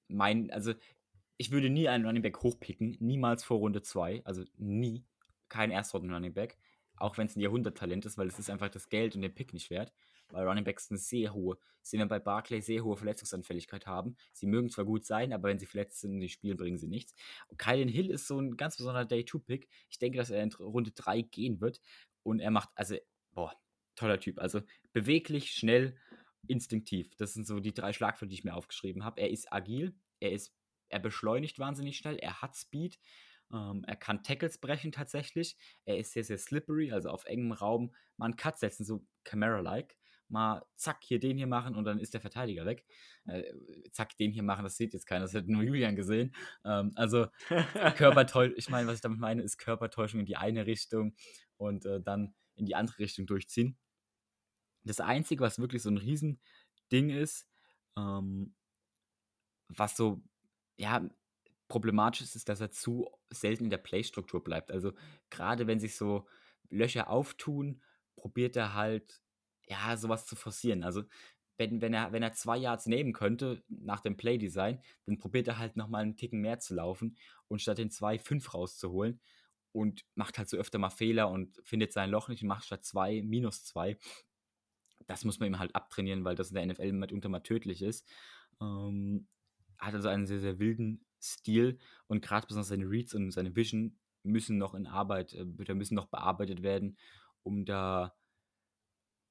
mein, 0.07 0.51
also 0.51 0.73
ich 1.37 1.51
würde 1.51 1.69
nie 1.69 1.87
einen 1.87 2.05
Running 2.05 2.21
Back 2.21 2.43
hochpicken, 2.43 2.97
niemals 2.99 3.43
vor 3.43 3.57
Runde 3.57 3.81
2, 3.81 4.21
also 4.25 4.43
nie, 4.57 5.05
kein 5.49 5.71
Erstrunden 5.71 6.13
Running 6.13 6.33
Back 6.33 6.57
auch 6.97 7.17
wenn 7.17 7.27
es 7.27 7.35
ein 7.35 7.41
Jahrhunderttalent 7.41 8.05
ist, 8.05 8.17
weil 8.17 8.27
es 8.27 8.39
ist 8.39 8.49
einfach 8.49 8.69
das 8.69 8.89
Geld 8.89 9.15
und 9.15 9.21
den 9.21 9.33
Pick 9.33 9.53
nicht 9.53 9.69
wert, 9.69 9.93
weil 10.29 10.47
Running 10.47 10.63
Backs 10.63 10.89
eine 10.89 10.99
sehr 10.99 11.33
hohe, 11.33 11.57
sehen 11.81 11.99
wir 11.99 12.07
bei 12.07 12.19
Barclay 12.19 12.61
sehr 12.61 12.83
hohe 12.83 12.95
Verletzungsanfälligkeit 12.95 13.87
haben. 13.87 14.15
Sie 14.31 14.47
mögen 14.47 14.69
zwar 14.69 14.85
gut 14.85 15.05
sein, 15.05 15.33
aber 15.33 15.49
wenn 15.49 15.59
sie 15.59 15.65
verletzt 15.65 16.01
sind 16.01 16.13
in 16.13 16.19
die 16.19 16.29
Spielen, 16.29 16.57
bringen 16.57 16.77
sie 16.77 16.87
nichts. 16.87 17.13
Und 17.47 17.57
Kylan 17.57 17.89
Hill 17.89 18.09
ist 18.09 18.27
so 18.27 18.39
ein 18.39 18.57
ganz 18.57 18.77
besonderer 18.77 19.05
Day-2-Pick. 19.05 19.67
Ich 19.89 19.99
denke, 19.99 20.17
dass 20.17 20.29
er 20.29 20.41
in 20.41 20.53
Runde 20.53 20.91
3 20.91 21.21
gehen 21.21 21.61
wird 21.61 21.81
und 22.23 22.39
er 22.39 22.51
macht, 22.51 22.69
also, 22.75 22.95
boah, 23.33 23.53
toller 23.95 24.19
Typ. 24.19 24.39
Also 24.39 24.61
beweglich, 24.93 25.51
schnell, 25.51 25.97
instinktiv. 26.47 27.15
Das 27.17 27.33
sind 27.33 27.47
so 27.47 27.59
die 27.59 27.73
drei 27.73 27.93
Schlagwörter, 27.93 28.27
die 28.27 28.35
ich 28.35 28.43
mir 28.43 28.55
aufgeschrieben 28.55 29.03
habe. 29.03 29.21
Er 29.21 29.29
ist 29.29 29.51
agil, 29.51 29.95
er 30.19 30.31
ist, 30.31 30.53
er 30.89 30.99
beschleunigt 30.99 31.59
wahnsinnig 31.59 31.97
schnell, 31.97 32.17
er 32.17 32.41
hat 32.41 32.55
Speed 32.55 32.99
ähm, 33.53 33.83
er 33.87 33.95
kann 33.95 34.23
Tackles 34.23 34.57
brechen 34.57 34.91
tatsächlich. 34.91 35.55
Er 35.85 35.97
ist 35.97 36.13
sehr, 36.13 36.23
sehr 36.23 36.37
slippery, 36.37 36.91
also 36.91 37.09
auf 37.09 37.25
engem 37.25 37.51
Raum 37.51 37.93
einen 38.17 38.35
Cut 38.35 38.57
setzen, 38.57 38.83
so 38.83 39.05
Camera-like. 39.23 39.95
Mal 40.33 40.65
zack, 40.75 41.03
hier 41.03 41.19
den 41.19 41.37
hier 41.37 41.47
machen 41.47 41.75
und 41.75 41.85
dann 41.85 41.99
ist 41.99 42.13
der 42.13 42.21
Verteidiger 42.21 42.65
weg. 42.65 42.85
Äh, 43.25 43.43
zack, 43.91 44.17
den 44.17 44.31
hier 44.31 44.43
machen, 44.43 44.63
das 44.63 44.75
sieht 44.75 44.93
jetzt 44.93 45.05
keiner, 45.05 45.21
das 45.21 45.33
hat 45.35 45.47
nur 45.47 45.61
Julian 45.63 45.95
gesehen. 45.95 46.35
Ähm, 46.65 46.91
also 46.95 47.27
Körpertäuschung, 47.95 48.55
ich 48.57 48.69
meine, 48.69 48.87
was 48.87 48.95
ich 48.95 49.01
damit 49.01 49.19
meine, 49.19 49.43
ist 49.43 49.59
Körpertäuschung 49.59 50.19
in 50.19 50.25
die 50.25 50.35
eine 50.35 50.65
Richtung 50.65 51.15
und 51.57 51.85
äh, 51.85 52.01
dann 52.01 52.33
in 52.55 52.65
die 52.65 52.75
andere 52.75 52.99
Richtung 52.99 53.27
durchziehen. 53.27 53.77
Das 54.83 54.99
Einzige, 54.99 55.43
was 55.43 55.59
wirklich 55.59 55.83
so 55.83 55.89
ein 55.89 55.97
Riesending 55.97 57.11
ist, 57.11 57.47
ähm, 57.95 58.55
was 59.69 59.95
so, 59.95 60.21
ja, 60.77 61.07
problematisch 61.67 62.21
ist, 62.21 62.35
ist, 62.35 62.49
dass 62.49 62.59
er 62.59 62.71
zu 62.71 63.09
selten 63.29 63.65
in 63.65 63.69
der 63.69 63.77
Playstruktur 63.77 64.43
bleibt. 64.43 64.71
Also 64.71 64.93
gerade 65.29 65.67
wenn 65.67 65.79
sich 65.79 65.95
so 65.95 66.27
Löcher 66.69 67.09
auftun, 67.09 67.81
probiert 68.15 68.55
er 68.55 68.73
halt, 68.73 69.22
ja, 69.67 69.97
sowas 69.97 70.25
zu 70.25 70.35
forcieren. 70.35 70.83
Also 70.83 71.03
wenn, 71.57 71.81
wenn, 71.81 71.93
er, 71.93 72.11
wenn 72.11 72.23
er 72.23 72.33
zwei 72.33 72.57
Yards 72.57 72.87
nehmen 72.87 73.13
könnte 73.13 73.63
nach 73.67 74.01
dem 74.01 74.17
Playdesign, 74.17 74.81
dann 75.05 75.19
probiert 75.19 75.47
er 75.47 75.59
halt 75.59 75.75
nochmal 75.75 76.03
einen 76.03 76.17
Ticken 76.17 76.41
mehr 76.41 76.59
zu 76.59 76.73
laufen 76.73 77.17
und 77.47 77.61
statt 77.61 77.77
den 77.77 77.91
zwei 77.91 78.17
fünf 78.17 78.53
rauszuholen 78.53 79.21
und 79.71 80.05
macht 80.15 80.37
halt 80.37 80.49
so 80.49 80.57
öfter 80.57 80.79
mal 80.79 80.89
Fehler 80.89 81.29
und 81.29 81.59
findet 81.63 81.93
sein 81.93 82.09
Loch 82.09 82.29
nicht 82.29 82.41
und 82.41 82.49
macht 82.49 82.65
statt 82.65 82.83
zwei 82.85 83.21
minus 83.21 83.63
zwei. 83.63 83.97
Das 85.07 85.25
muss 85.25 85.39
man 85.39 85.47
ihm 85.47 85.59
halt 85.59 85.75
abtrainieren, 85.75 86.23
weil 86.23 86.35
das 86.35 86.49
in 86.49 86.55
der 86.55 86.65
NFL 86.65 86.93
mitunter 86.93 87.29
mal 87.29 87.41
tödlich 87.41 87.81
ist. 87.81 88.07
Ähm, 88.61 89.27
hat 89.77 89.93
also 89.93 90.07
einen 90.07 90.25
sehr, 90.25 90.39
sehr 90.39 90.59
wilden 90.59 91.05
Stil 91.21 91.79
und 92.07 92.21
gerade 92.21 92.47
besonders 92.47 92.67
seine 92.69 92.89
Reads 92.89 93.13
und 93.13 93.31
seine 93.31 93.55
Vision 93.55 93.97
müssen 94.23 94.57
noch 94.57 94.73
in 94.73 94.87
Arbeit, 94.87 95.33
äh, 95.33 95.45
müssen 95.73 95.95
noch 95.95 96.07
bearbeitet 96.07 96.63
werden, 96.63 96.97
um 97.43 97.65
da, 97.65 98.15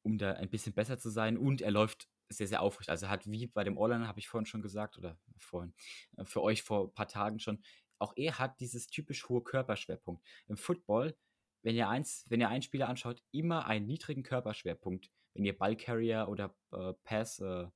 um 0.03 0.19
da 0.19 0.33
ein 0.35 0.51
bisschen 0.51 0.75
besser 0.75 0.99
zu 0.99 1.11
sein. 1.11 1.37
Und 1.37 1.63
er 1.63 1.71
läuft 1.71 2.09
sehr, 2.29 2.47
sehr 2.47 2.63
aufrecht. 2.63 2.91
Also 2.91 3.07
er 3.07 3.11
hat 3.11 3.31
wie 3.31 3.47
bei 3.47 3.65
dem 3.65 3.77
Orlan, 3.77 4.09
habe 4.09 4.21
ich 4.21 4.29
vorhin 4.29 4.47
schon 4.47 4.63
gesagt, 4.63 4.99
oder 4.99 5.19
vorhin, 5.39 5.75
äh, 6.17 6.25
für 6.25 6.43
euch 6.43 6.63
vor 6.63 6.89
ein 6.89 6.95
paar 6.95 7.09
Tagen 7.09 7.39
schon, 7.39 7.63
auch 7.99 8.15
er 8.17 8.39
hat 8.39 8.59
dieses 8.61 8.89
typisch 8.89 9.29
hohe 9.29 9.43
Körperschwerpunkt. 9.43 10.27
Im 10.49 10.57
Football, 10.57 11.17
wenn 11.63 11.77
ihr, 11.77 11.89
eins, 11.89 12.25
wenn 12.29 12.41
ihr 12.41 12.49
einen 12.49 12.63
Spieler 12.63 12.89
anschaut, 12.89 13.23
immer 13.31 13.67
einen 13.67 13.87
niedrigen 13.87 14.25
Körperschwerpunkt, 14.25 15.11
wenn 15.35 15.45
ihr 15.45 15.57
Ballcarrier 15.57 16.27
oder 16.29 16.55
äh, 16.73 16.93
Pass, 17.05 17.39
äh, 17.39 17.69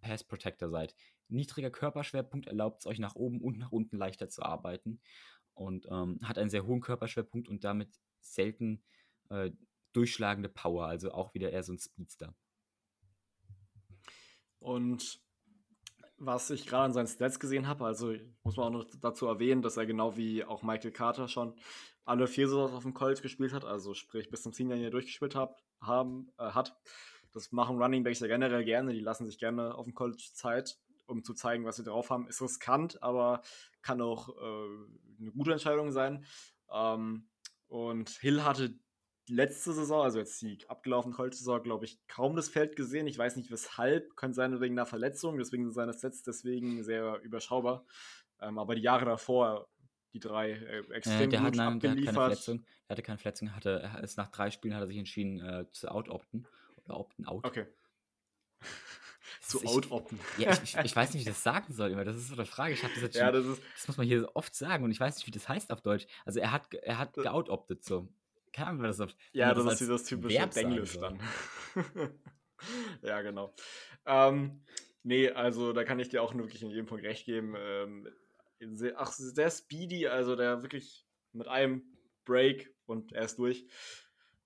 Pass 0.00 0.24
Protector 0.24 0.68
seid. 0.68 0.94
Niedriger 1.28 1.70
Körperschwerpunkt 1.70 2.46
erlaubt 2.46 2.80
es 2.80 2.86
euch 2.86 2.98
nach 2.98 3.14
oben 3.14 3.40
und 3.40 3.58
nach 3.58 3.72
unten 3.72 3.96
leichter 3.96 4.28
zu 4.28 4.42
arbeiten 4.42 5.00
und 5.54 5.86
ähm, 5.90 6.18
hat 6.22 6.38
einen 6.38 6.50
sehr 6.50 6.66
hohen 6.66 6.80
Körperschwerpunkt 6.80 7.48
und 7.48 7.64
damit 7.64 8.00
selten 8.20 8.82
äh, 9.30 9.50
durchschlagende 9.96 10.48
Power, 10.48 10.86
also 10.86 11.12
auch 11.12 11.34
wieder 11.34 11.50
eher 11.50 11.62
so 11.62 11.72
ein 11.72 11.78
Speedster. 11.78 12.34
Und 14.58 15.20
was 16.18 16.50
ich 16.50 16.66
gerade 16.66 16.84
an 16.84 16.92
seinen 16.92 17.06
Stats 17.06 17.38
gesehen 17.38 17.68
habe, 17.68 17.84
also 17.84 18.14
muss 18.42 18.56
man 18.56 18.66
auch 18.66 18.78
noch 18.78 18.86
dazu 19.00 19.26
erwähnen, 19.26 19.62
dass 19.62 19.76
er 19.76 19.86
genau 19.86 20.16
wie 20.16 20.44
auch 20.44 20.62
Michael 20.62 20.92
Carter 20.92 21.28
schon 21.28 21.54
alle 22.04 22.26
vier 22.26 22.48
Saisons 22.48 22.72
auf 22.72 22.82
dem 22.82 22.94
College 22.94 23.20
gespielt 23.20 23.52
hat, 23.52 23.64
also 23.64 23.94
sprich 23.94 24.30
bis 24.30 24.42
zum 24.42 24.52
Senior 24.52 24.78
hier 24.78 24.90
durchgespielt 24.90 25.34
hat, 25.34 25.62
haben, 25.80 26.32
äh, 26.38 26.50
hat. 26.50 26.76
Das 27.32 27.52
machen 27.52 27.80
Running 27.82 28.02
Backs 28.02 28.20
ja 28.20 28.28
generell 28.28 28.64
gerne, 28.64 28.92
die 28.92 29.00
lassen 29.00 29.26
sich 29.26 29.38
gerne 29.38 29.74
auf 29.74 29.84
dem 29.84 29.94
College 29.94 30.30
Zeit, 30.32 30.78
um 31.06 31.22
zu 31.22 31.34
zeigen, 31.34 31.64
was 31.64 31.76
sie 31.76 31.84
drauf 31.84 32.10
haben. 32.10 32.26
Ist 32.28 32.40
riskant, 32.40 33.02
aber 33.02 33.42
kann 33.82 34.00
auch 34.00 34.30
äh, 34.30 35.20
eine 35.20 35.32
gute 35.32 35.52
Entscheidung 35.52 35.90
sein. 35.90 36.24
Ähm, 36.72 37.28
und 37.68 38.08
Hill 38.10 38.44
hatte 38.44 38.78
letzte 39.28 39.72
Saison, 39.72 40.02
also 40.02 40.18
jetzt 40.18 40.40
die 40.42 40.58
abgelaufene 40.68 41.14
College-Saison, 41.14 41.62
glaube 41.62 41.84
ich, 41.84 41.98
kaum 42.06 42.36
das 42.36 42.48
Feld 42.48 42.76
gesehen. 42.76 43.06
Ich 43.06 43.18
weiß 43.18 43.36
nicht 43.36 43.50
weshalb, 43.50 44.16
könnte 44.16 44.36
sein 44.36 44.60
wegen 44.60 44.74
einer 44.74 44.86
Verletzung, 44.86 45.38
deswegen 45.38 45.64
sind 45.64 45.74
seine 45.74 45.92
Sets 45.92 46.22
deswegen 46.22 46.84
sehr 46.84 47.20
überschaubar. 47.22 47.84
Ähm, 48.40 48.58
aber 48.58 48.74
die 48.74 48.82
Jahre 48.82 49.04
davor, 49.04 49.68
die 50.12 50.20
drei 50.20 50.52
äh, 50.52 50.80
extrem 50.92 51.22
äh, 51.22 51.28
der 51.28 51.40
gut 51.40 51.48
hat, 51.48 51.54
nein, 51.56 51.72
abgeliefert. 51.74 51.82
Der, 51.82 51.90
hat 51.90 52.04
keine 52.04 52.12
Verletzung, 52.12 52.58
der 52.58 52.88
hatte 52.90 53.02
keine 53.02 53.18
Verletzung, 53.18 53.54
hatte, 53.54 53.80
er 53.82 54.04
ist 54.04 54.16
nach 54.16 54.28
drei 54.28 54.50
Spielen 54.50 54.74
hat 54.74 54.82
er 54.82 54.86
sich 54.86 54.98
entschieden 54.98 55.40
äh, 55.40 55.66
zu 55.72 55.88
out-opten 55.88 56.46
oder 56.84 56.98
opten-out. 56.98 57.44
Okay. 57.44 57.66
zu 59.40 59.64
out-opten. 59.64 60.20
Ja, 60.38 60.52
ich, 60.52 60.62
ich, 60.62 60.76
ich, 60.76 60.96
weiß 60.96 61.14
nicht, 61.14 61.24
wie 61.24 61.28
ich 61.28 61.34
das 61.34 61.42
sagen 61.42 61.72
soll 61.72 61.90
immer. 61.90 62.04
Das 62.04 62.16
ist 62.16 62.28
so 62.28 62.34
eine 62.34 62.46
Frage. 62.46 62.74
Ich 62.74 62.80
das 62.80 62.90
jetzt 62.96 63.16
schon, 63.16 63.26
ja, 63.26 63.32
das, 63.32 63.44
ist, 63.44 63.62
das 63.74 63.88
muss 63.88 63.96
man 63.96 64.06
hier 64.06 64.28
oft 64.34 64.54
sagen 64.54 64.84
und 64.84 64.90
ich 64.90 65.00
weiß 65.00 65.16
nicht, 65.16 65.26
wie 65.26 65.30
das 65.30 65.48
heißt 65.48 65.72
auf 65.72 65.82
Deutsch. 65.82 66.06
Also 66.24 66.40
er 66.40 66.52
hat, 66.52 66.72
er 66.74 66.98
hat 66.98 67.14
geout-optet 67.14 67.84
so 67.84 68.08
keine 68.56 68.70
Ahnung, 68.70 68.82
das 68.84 69.00
auf. 69.00 69.14
Ja, 69.32 69.52
das, 69.52 69.64
das 69.64 69.72
ist 69.74 69.80
dieses 69.80 70.04
typische 70.04 70.48
Denglisch 70.48 70.98
dann. 70.98 71.20
ja, 73.02 73.20
genau. 73.20 73.54
Ähm, 74.06 74.62
nee, 75.02 75.28
also 75.30 75.74
da 75.74 75.84
kann 75.84 75.98
ich 75.98 76.08
dir 76.08 76.22
auch 76.22 76.34
wirklich 76.34 76.62
in 76.62 76.70
jedem 76.70 76.86
Punkt 76.86 77.04
recht 77.04 77.26
geben. 77.26 77.54
Ähm, 77.58 78.08
sehr, 78.60 78.98
ach, 78.98 79.12
sehr 79.12 79.50
speedy, 79.50 80.06
also 80.06 80.36
der 80.36 80.62
wirklich 80.62 81.06
mit 81.32 81.48
einem 81.48 81.82
Break 82.24 82.74
und 82.86 83.12
er 83.12 83.24
ist 83.24 83.38
durch. 83.38 83.66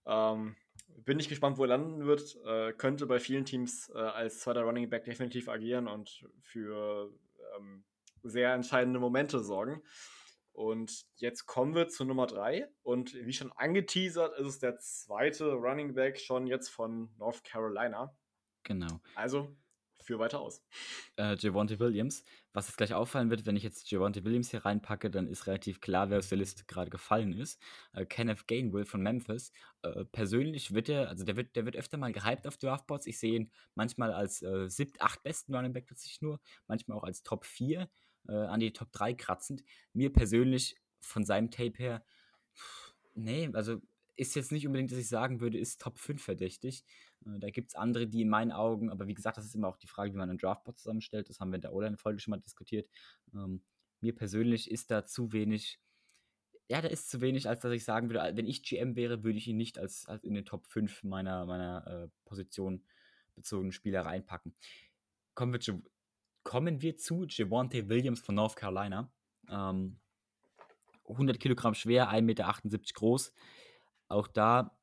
Ähm, 0.07 0.57
bin 0.89 1.21
ich 1.21 1.29
gespannt, 1.29 1.57
wo 1.57 1.63
er 1.63 1.69
landen 1.69 2.05
wird. 2.05 2.37
Äh, 2.45 2.73
könnte 2.73 3.07
bei 3.07 3.21
vielen 3.21 3.45
Teams 3.45 3.91
äh, 3.95 3.99
als 3.99 4.41
zweiter 4.41 4.63
Running 4.63 4.91
Back 4.91 5.05
definitiv 5.05 5.49
agieren 5.49 5.87
und 5.87 6.27
für 6.43 7.13
ähm, 7.57 7.85
sehr 8.25 8.55
entscheidende 8.55 8.99
Momente 8.99 9.39
sorgen. 9.39 9.83
Und 10.53 11.07
jetzt 11.17 11.47
kommen 11.47 11.75
wir 11.75 11.89
zu 11.89 12.05
Nummer 12.05 12.27
3. 12.27 12.69
Und 12.83 13.15
wie 13.15 13.33
schon 13.33 13.53
angeteasert, 13.53 14.39
ist 14.39 14.47
es 14.47 14.59
der 14.59 14.79
zweite 14.79 15.53
Running 15.53 15.95
Back 15.95 16.19
schon 16.19 16.47
jetzt 16.47 16.69
von 16.69 17.11
North 17.19 17.45
Carolina. 17.45 18.15
Genau. 18.65 19.01
Also 19.15 19.57
für 20.03 20.19
weiter 20.19 20.41
aus. 20.41 20.63
Äh, 21.17 21.37
Javonte 21.37 21.79
Williams. 21.79 22.25
Was 22.53 22.67
jetzt 22.67 22.77
gleich 22.77 22.95
auffallen 22.95 23.31
wird, 23.31 23.47
wenn 23.47 23.57
ich 23.57 23.63
jetzt 23.63 23.91
Javonte 23.91 24.25
Williams 24.25 24.51
hier 24.51 24.65
reinpacke, 24.65 25.11
dann 25.11 25.29
ist 25.29 25.47
relativ 25.47 25.81
klar, 25.81 26.11
wer 26.11 26.19
aus 26.19 26.29
der 26.29 26.39
Liste 26.39 26.65
gerade 26.67 26.91
gefallen 26.91 27.33
ist. 27.33 27.61
Äh, 27.93 28.07
Kenneth 28.07 28.49
Gainwell 28.49 28.85
von 28.85 29.03
Memphis. 29.03 29.53
Äh, 29.83 30.05
persönlich 30.07 30.75
wird 30.75 30.89
er, 30.89 31.09
also 31.09 31.25
der 31.25 31.37
wird, 31.37 31.55
der 31.55 31.65
wird 31.65 31.77
öfter 31.77 31.97
mal 31.97 32.13
gehypt 32.13 32.47
auf 32.47 32.57
Draftboards. 32.57 33.07
Ich 33.07 33.19
sehe 33.19 33.35
ihn 33.35 33.53
manchmal 33.75 34.13
als 34.13 34.43
äh, 34.43 34.69
siebt, 34.69 35.01
acht 35.01 35.23
besten 35.23 35.55
Running 35.55 35.73
Back 35.73 35.87
tatsächlich 35.87 36.23
nur, 36.23 36.41
manchmal 36.67 36.99
auch 36.99 37.05
als 37.05 37.23
Top 37.23 37.45
4 37.45 37.89
äh, 38.29 38.33
an 38.33 38.61
die 38.61 38.73
Top 38.73 38.93
3 38.93 39.15
kratzend. 39.15 39.65
Mir 39.93 40.13
persönlich 40.13 40.77
von 41.01 41.25
seinem 41.25 41.51
Tape 41.51 41.77
her, 41.79 42.05
nee, 43.15 43.49
also 43.53 43.81
ist 44.17 44.35
jetzt 44.37 44.53
nicht 44.53 44.67
unbedingt, 44.67 44.93
dass 44.93 44.99
ich 44.99 45.09
sagen 45.09 45.41
würde, 45.41 45.59
ist 45.59 45.81
Top 45.81 45.99
5 45.99 46.23
verdächtig. 46.23 46.85
Äh, 47.25 47.39
da 47.39 47.51
gibt 47.51 47.71
es 47.71 47.75
andere, 47.75 48.07
die 48.07 48.23
in 48.23 48.29
meinen 48.29 48.53
Augen, 48.53 48.91
aber 48.91 49.07
wie 49.07 49.15
gesagt, 49.15 49.39
das 49.39 49.47
ist 49.47 49.55
immer 49.55 49.69
auch 49.69 49.79
die 49.79 49.87
Frage, 49.87 50.13
wie 50.13 50.19
man 50.19 50.29
einen 50.29 50.39
Draftbot 50.39 50.79
zusammenstellt. 50.79 51.29
Das 51.29 51.41
haben 51.41 51.51
wir 51.51 51.57
in 51.57 51.63
der 51.63 51.73
O-Line-Folge 51.73 52.21
schon 52.21 52.33
mal 52.33 52.41
diskutiert. 52.41 52.89
Ähm, 53.35 53.63
mir 54.01 54.15
persönlich 54.15 54.71
ist 54.71 54.91
da 54.91 55.07
zu 55.07 55.33
wenig, 55.33 55.81
ja, 56.69 56.81
da 56.81 56.89
ist 56.89 57.11
zu 57.11 57.21
wenig, 57.21 57.49
als 57.49 57.61
dass 57.61 57.73
ich 57.73 57.85
sagen 57.85 58.11
würde, 58.11 58.37
wenn 58.37 58.47
ich 58.47 58.63
GM 58.63 58.95
wäre, 58.97 59.25
würde 59.25 59.39
ich 59.39 59.49
ihn 59.49 59.57
nicht 59.57 59.79
als, 59.79 60.07
als 60.07 60.25
in 60.25 60.35
den 60.35 60.45
Top 60.45 60.67
5 60.67 61.03
meiner, 61.03 61.47
meiner 61.47 61.87
äh, 61.87 62.09
Position 62.25 62.85
bezogenen 63.35 63.73
Spieler 63.73 64.03
reinpacken. 64.03 64.55
Kommen 65.35 65.53
wir 65.53 65.61
zu 65.61 65.83
kommen 66.51 66.83
wir 66.83 66.97
zu 66.97 67.27
Javonte 67.29 67.89
Williams 67.89 68.19
von 68.19 68.35
North 68.35 68.57
Carolina. 68.57 69.09
Ähm, 69.49 70.01
100 71.09 71.39
Kilogramm 71.39 71.75
schwer, 71.75 72.11
1,78 72.11 72.23
Meter 72.23 72.55
groß. 72.95 73.33
Auch 74.09 74.27
da 74.27 74.77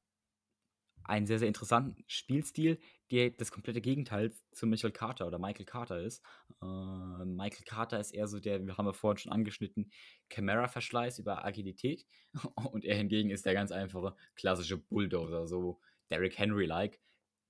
ein 1.04 1.28
sehr, 1.28 1.40
sehr 1.40 1.50
interessanter 1.50 2.02
Spielstil, 2.08 2.80
der 3.12 3.32
das 3.32 3.52
komplette 3.52 3.82
Gegenteil 3.82 4.32
zu 4.54 4.66
Michael 4.66 4.94
Carter 4.94 5.28
oder 5.28 5.40
Michael 5.40 5.66
Carter 5.66 6.00
ist. 6.00 6.24
Äh, 6.62 7.26
Michael 7.26 7.66
Carter 7.66 8.00
ist 8.00 8.14
eher 8.14 8.30
so 8.30 8.40
der, 8.40 8.66
wir 8.66 8.78
haben 8.78 8.86
ja 8.86 8.94
vorhin 8.94 9.18
schon 9.18 9.34
angeschnitten, 9.34 9.92
Camera-Verschleiß 10.30 11.20
über 11.20 11.44
Agilität. 11.44 12.06
Und 12.72 12.86
er 12.86 12.96
hingegen 12.96 13.30
ist 13.30 13.46
der 13.46 13.54
ganz 13.54 13.74
einfache, 13.74 14.16
klassische 14.38 14.78
Bulldozer, 14.78 15.48
so 15.48 15.82
Derrick 16.10 16.38
Henry-like, 16.38 17.02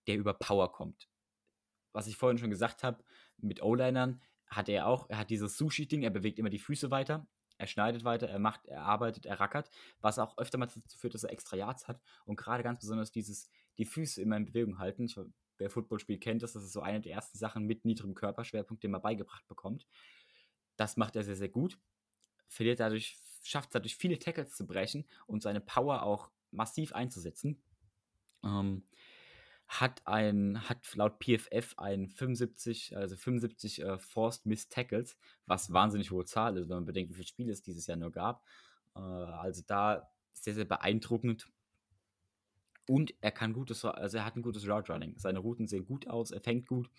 der 0.07 0.17
über 0.17 0.33
Power 0.33 0.71
kommt. 0.71 1.07
Was 1.93 2.07
ich 2.07 2.17
vorhin 2.17 2.39
schon 2.39 2.49
gesagt 2.49 2.81
habe, 2.81 3.03
mit 3.37 3.61
O-Linern 3.61 4.21
hat 4.47 4.69
er 4.69 4.87
auch, 4.87 5.09
er 5.09 5.19
hat 5.19 5.29
dieses 5.29 5.57
Sushi-Ding, 5.57 6.03
er 6.03 6.09
bewegt 6.09 6.39
immer 6.39 6.49
die 6.49 6.59
Füße 6.59 6.89
weiter, 6.91 7.27
er 7.57 7.67
schneidet 7.67 8.03
weiter, 8.03 8.29
er 8.29 8.39
macht, 8.39 8.65
er 8.65 8.83
arbeitet, 8.83 9.25
er 9.25 9.39
rackert, 9.39 9.69
was 9.99 10.19
auch 10.19 10.37
öfter 10.37 10.57
mal 10.57 10.67
dazu 10.67 10.97
führt, 10.97 11.13
dass 11.13 11.23
er 11.23 11.31
extra 11.31 11.57
Yards 11.57 11.87
hat 11.87 12.01
und 12.25 12.37
gerade 12.37 12.63
ganz 12.63 12.79
besonders 12.79 13.11
dieses, 13.11 13.49
die 13.77 13.85
Füße 13.85 14.21
immer 14.21 14.37
in 14.37 14.45
Bewegung 14.45 14.79
halten. 14.79 15.05
Ich, 15.05 15.19
wer 15.57 15.69
Football 15.69 15.99
spielt, 15.99 16.21
kennt 16.21 16.43
das, 16.43 16.53
das 16.53 16.63
ist 16.63 16.73
so 16.73 16.81
eine 16.81 17.01
der 17.01 17.13
ersten 17.13 17.37
Sachen 17.37 17.65
mit 17.65 17.83
niedrigem 17.83 18.15
Körperschwerpunkt, 18.15 18.83
den 18.83 18.91
man 18.91 19.01
beigebracht 19.01 19.47
bekommt. 19.47 19.87
Das 20.75 20.97
macht 20.97 21.15
er 21.15 21.23
sehr, 21.23 21.35
sehr 21.35 21.49
gut. 21.49 21.79
Verliert 22.47 22.79
dadurch, 22.79 23.17
schafft 23.43 23.69
es 23.69 23.73
dadurch 23.73 23.95
viele 23.95 24.19
Tackles 24.19 24.51
zu 24.51 24.67
brechen 24.67 25.05
und 25.25 25.41
seine 25.41 25.59
Power 25.59 26.03
auch 26.03 26.29
massiv 26.51 26.93
einzusetzen. 26.93 27.61
Ähm, 28.43 28.83
hat 29.67 30.01
ein, 30.07 30.69
hat 30.69 30.95
laut 30.95 31.19
PFF 31.19 31.73
ein 31.77 32.07
75, 32.09 32.95
also 32.95 33.17
75 33.17 33.81
äh, 33.81 33.99
Forced 33.99 34.45
Miss 34.45 34.69
Tackles, 34.69 35.17
was 35.45 35.73
wahnsinnig 35.73 36.11
hohe 36.11 36.25
Zahl 36.25 36.57
ist, 36.57 36.69
wenn 36.69 36.77
man 36.77 36.85
bedenkt, 36.85 37.11
wie 37.11 37.15
viele 37.15 37.27
Spiele 37.27 37.51
es 37.51 37.61
dieses 37.61 37.85
Jahr 37.87 37.97
nur 37.97 38.11
gab. 38.11 38.43
Äh, 38.95 38.99
also 38.99 39.61
da 39.67 40.09
sehr, 40.33 40.53
sehr 40.53 40.65
beeindruckend. 40.65 41.47
Und 42.87 43.13
er 43.19 43.31
kann 43.31 43.51
gutes, 43.51 43.83
also 43.83 44.17
er 44.17 44.25
hat 44.25 44.37
ein 44.37 44.41
gutes 44.41 44.65
Route 44.67 44.93
Running. 44.93 45.15
Seine 45.17 45.39
Routen 45.39 45.67
sehen 45.67 45.85
gut 45.85 46.07
aus, 46.07 46.31
er 46.31 46.39
fängt 46.39 46.67
gut. 46.67 46.89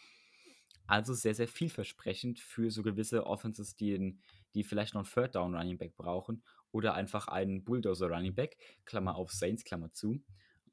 Also 0.87 1.15
sehr, 1.15 1.35
sehr 1.35 1.49
vielversprechend 1.49 2.39
für 2.41 2.71
so 2.71 2.83
gewisse 2.83 3.27
Offenses, 3.27 3.77
die, 3.77 4.19
die 4.55 4.65
vielleicht 4.65 4.95
noch 4.95 5.03
einen 5.03 5.11
Third 5.11 5.35
Down 5.35 5.55
Running 5.55 5.79
Back 5.79 5.97
brauchen 5.97 6.43
oder 6.73 6.95
einfach 6.95 7.29
einen 7.29 7.65
Bulldozer 7.65 8.09
Running 8.09 8.35
Back, 8.35 8.59
Klammer 8.85 9.17
auf 9.17 9.33
Saints, 9.33 9.65
Klammer 9.65 9.93
zu. 9.93 10.23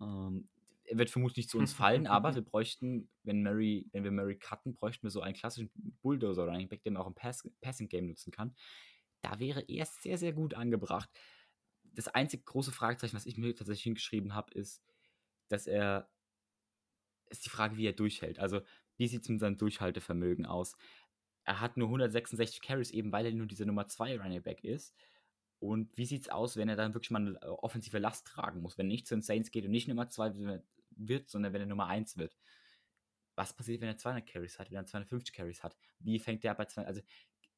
Ähm, 0.02 0.50
er 0.88 0.98
wird 0.98 1.10
vermutlich 1.10 1.38
nicht 1.38 1.50
zu 1.50 1.58
uns 1.58 1.74
fallen, 1.74 2.08
aber 2.08 2.36
wir 2.36 2.44
bräuchten, 2.44 3.10
wenn 3.24 3.42
Mary, 3.42 3.88
wenn 3.92 4.04
wir 4.04 4.12
Mary 4.12 4.38
cutten, 4.38 4.75
bräuchten 4.75 5.04
wir 5.04 5.12
so 5.12 5.22
einen 5.22 5.36
klassischen 5.36 5.72
Bulldozer 6.01 6.46
Running 6.46 6.70
Back, 6.70 6.84
den 6.84 6.94
man 6.94 7.01
auch 7.01 7.08
im 7.08 7.15
Pass 7.15 7.48
Passing 7.62 7.89
Game 7.89 8.08
nutzen 8.08 8.32
kann. 8.32 8.56
Da 9.22 9.39
wäre 9.39 9.62
er 9.68 9.86
sehr, 9.86 10.18
sehr 10.18 10.34
gut 10.34 10.54
angebracht. 10.54 11.10
Das 11.84 12.08
einzige 12.08 12.44
große 12.44 12.72
Fragezeichen, 12.72 13.15
was 13.15 13.25
ich 13.25 13.38
mir 13.38 13.56
tatsächlich 13.56 13.84
hingeschrieben 13.84 14.36
habe, 14.36 14.54
ist, 14.54 14.84
dass 15.48 15.65
er, 15.65 16.10
ist 17.30 17.46
die 17.46 17.50
Frage, 17.50 17.77
wie 17.77 17.88
er 17.88 17.94
durchhält. 17.94 18.39
Also, 18.39 18.62
wie 18.98 19.08
sieht 19.08 19.24
es 19.24 19.30
mit 19.30 19.39
seinem 19.39 19.58
Durchhaltevermögen 19.58 20.46
aus? 20.46 20.77
Er 21.44 21.60
hat 21.60 21.77
nur 21.77 21.88
166 21.88 22.62
Carries, 22.62 22.92
eben 22.92 23.12
weil 23.12 23.25
er 23.25 23.32
nur 23.32 23.48
diese 23.48 23.65
Nummer 23.65 23.88
2 23.88 24.20
Running 24.20 24.42
Back 24.42 24.63
ist. 24.63 24.96
Und 25.60 25.96
wie 25.98 26.06
sieht 26.06 26.24
es 26.24 26.30
aus, 26.30 26.58
wenn 26.58 26.70
er 26.70 26.75
dann 26.75 26.94
wirklich 26.94 27.12
mal 27.12 27.22
eine 27.22 27.63
offensive 27.63 27.98
Last 27.98 28.27
tragen 28.27 28.62
muss? 28.62 28.77
Wenn 28.77 28.88
er 28.88 28.94
nicht 28.94 29.08
zu 29.08 29.15
den 29.15 29.22
Saints 29.22 29.51
geht 29.51 29.65
und 29.65 29.72
nicht 29.72 29.88
Nummer 29.88 30.10
2 30.10 30.32
wird, 30.98 31.30
sondern 31.30 31.54
wenn 31.54 31.62
er 31.62 31.68
Nummer 31.68 31.88
1 31.88 32.18
wird. 32.18 32.38
Was 33.36 33.56
passiert, 33.56 33.82
wenn 33.82 33.90
er 33.90 33.98
200 33.98 34.28
Carries 34.28 34.60
hat, 34.60 34.72
wenn 34.72 34.78
er 34.78 34.86
250 34.86 35.34
Carries 35.34 35.64
hat? 35.64 35.75
Wie 36.00 36.20
fängt 36.20 36.44
der 36.44 36.54
bei 36.56 36.66
200? 36.66 36.88
Also 36.88 37.02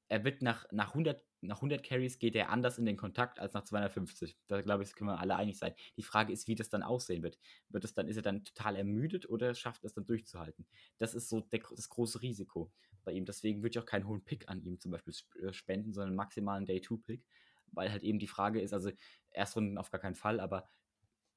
er 0.09 0.23
wird 0.23 0.41
nach, 0.41 0.65
nach, 0.71 0.89
100, 0.89 1.21
nach 1.41 1.57
100 1.57 1.83
Carries 1.83 2.17
geht 2.17 2.35
er 2.35 2.49
anders 2.49 2.77
in 2.77 2.85
den 2.85 2.97
Kontakt 2.97 3.39
als 3.39 3.53
nach 3.53 3.63
250. 3.63 4.37
Da 4.47 4.61
glaube 4.61 4.83
ich, 4.83 4.95
können 4.95 5.09
wir 5.09 5.19
alle 5.19 5.35
einig 5.35 5.57
sein. 5.57 5.73
Die 5.97 6.03
Frage 6.03 6.31
ist, 6.31 6.47
wie 6.47 6.55
das 6.55 6.69
dann 6.69 6.83
aussehen 6.83 7.23
wird. 7.23 7.37
Wird 7.69 7.83
es 7.83 7.93
dann, 7.93 8.07
ist 8.07 8.15
er 8.15 8.21
dann 8.21 8.43
total 8.43 8.75
ermüdet 8.75 9.29
oder 9.29 9.53
schafft 9.53 9.83
er 9.83 9.87
es 9.87 9.93
dann 9.93 10.05
durchzuhalten? 10.05 10.65
Das 10.97 11.13
ist 11.13 11.29
so 11.29 11.41
der, 11.41 11.61
das 11.75 11.89
große 11.89 12.21
Risiko 12.21 12.71
bei 13.03 13.11
ihm. 13.11 13.25
Deswegen 13.25 13.61
würde 13.61 13.71
ich 13.71 13.79
auch 13.79 13.85
keinen 13.85 14.07
hohen 14.07 14.23
Pick 14.23 14.47
an 14.49 14.61
ihm 14.61 14.79
zum 14.79 14.91
Beispiel 14.91 15.13
äh, 15.41 15.53
spenden, 15.53 15.93
sondern 15.93 16.15
maximalen 16.15 16.65
Day-2-Pick, 16.65 17.25
weil 17.73 17.91
halt 17.91 18.03
eben 18.03 18.19
die 18.19 18.27
Frage 18.27 18.61
ist, 18.61 18.73
also 18.73 18.91
Erstrunden 19.31 19.77
auf 19.77 19.91
gar 19.91 20.01
keinen 20.01 20.15
Fall, 20.15 20.39
aber 20.39 20.69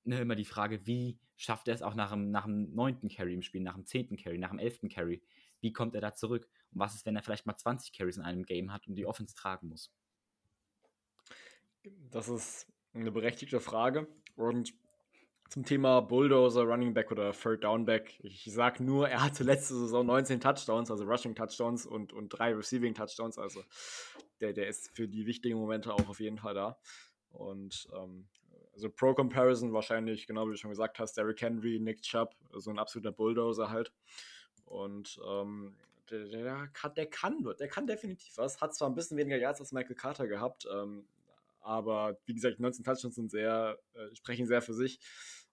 ne, 0.04 0.20
immer 0.20 0.34
die 0.34 0.44
Frage, 0.44 0.86
wie 0.86 1.18
schafft 1.36 1.68
er 1.68 1.74
es 1.74 1.82
auch 1.82 1.94
nach 1.94 2.10
dem, 2.12 2.30
nach 2.30 2.44
dem 2.44 2.74
9. 2.74 3.08
Carry 3.08 3.34
im 3.34 3.42
Spiel, 3.42 3.62
nach 3.62 3.74
dem 3.74 3.86
10. 3.86 4.16
Carry, 4.16 4.38
nach 4.38 4.50
dem 4.50 4.58
11. 4.58 4.80
Carry? 4.92 5.22
Wie 5.60 5.72
kommt 5.72 5.94
er 5.94 6.00
da 6.00 6.14
zurück? 6.14 6.48
Und 6.72 6.80
was 6.80 6.94
ist, 6.94 7.06
wenn 7.06 7.16
er 7.16 7.22
vielleicht 7.22 7.46
mal 7.46 7.56
20 7.56 7.92
Carries 7.92 8.16
in 8.16 8.22
einem 8.22 8.44
Game 8.44 8.72
hat 8.72 8.86
und 8.86 8.94
die 8.94 9.06
Offense 9.06 9.34
tragen 9.34 9.68
muss? 9.68 9.92
Das 12.10 12.28
ist 12.28 12.66
eine 12.92 13.10
berechtigte 13.10 13.60
Frage. 13.60 14.06
Und 14.36 14.74
zum 15.48 15.64
Thema 15.64 16.00
Bulldozer, 16.00 16.62
Running 16.62 16.94
Back 16.94 17.10
oder 17.10 17.32
Third 17.32 17.64
Down 17.64 17.84
Back. 17.84 18.20
Ich 18.22 18.44
sage 18.44 18.84
nur, 18.84 19.08
er 19.08 19.22
hatte 19.22 19.42
letzte 19.42 19.74
Saison 19.74 20.06
19 20.06 20.40
Touchdowns, 20.40 20.90
also 20.90 21.04
Rushing 21.04 21.34
Touchdowns 21.34 21.86
und, 21.86 22.12
und 22.12 22.28
drei 22.28 22.54
Receiving 22.54 22.94
Touchdowns. 22.94 23.36
Also 23.36 23.64
der, 24.40 24.52
der 24.52 24.68
ist 24.68 24.94
für 24.94 25.08
die 25.08 25.26
wichtigen 25.26 25.58
Momente 25.58 25.92
auch 25.92 26.08
auf 26.08 26.20
jeden 26.20 26.38
Fall 26.38 26.54
da. 26.54 26.78
Und 27.30 27.88
ähm, 27.96 28.28
also 28.72 28.88
Pro 28.90 29.14
Comparison 29.14 29.72
wahrscheinlich, 29.72 30.26
genau 30.26 30.46
wie 30.46 30.52
du 30.52 30.56
schon 30.56 30.70
gesagt 30.70 30.98
hast, 30.98 31.16
Derrick 31.16 31.40
Henry, 31.42 31.78
Nick 31.78 32.02
Chubb, 32.02 32.34
so 32.52 32.70
ein 32.70 32.78
absoluter 32.78 33.12
Bulldozer 33.12 33.70
halt. 33.70 33.92
Und 34.64 35.20
ähm, 35.26 35.74
der, 36.10 36.28
der, 36.28 36.68
kann, 36.72 36.94
der 36.94 37.06
kann, 37.06 37.44
der 37.58 37.68
kann 37.68 37.86
definitiv 37.86 38.36
was. 38.36 38.60
Hat 38.60 38.74
zwar 38.74 38.88
ein 38.88 38.94
bisschen 38.94 39.16
weniger 39.16 39.36
Yards 39.36 39.60
als 39.60 39.72
Michael 39.72 39.96
Carter 39.96 40.26
gehabt, 40.26 40.66
ähm, 40.72 41.04
aber 41.60 42.18
wie 42.26 42.34
gesagt, 42.34 42.58
19 42.58 42.84
Touchdowns 42.84 43.14
sind 43.14 43.30
sehr, 43.30 43.78
äh, 43.94 44.14
sprechen 44.14 44.46
sehr 44.46 44.62
für 44.62 44.74
sich 44.74 45.00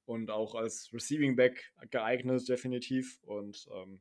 und 0.05 0.31
auch 0.31 0.55
als 0.55 0.91
Receiving 0.93 1.36
Back 1.36 1.74
geeignet, 1.91 2.47
definitiv. 2.47 3.19
Und 3.24 3.67
ähm, 3.74 4.00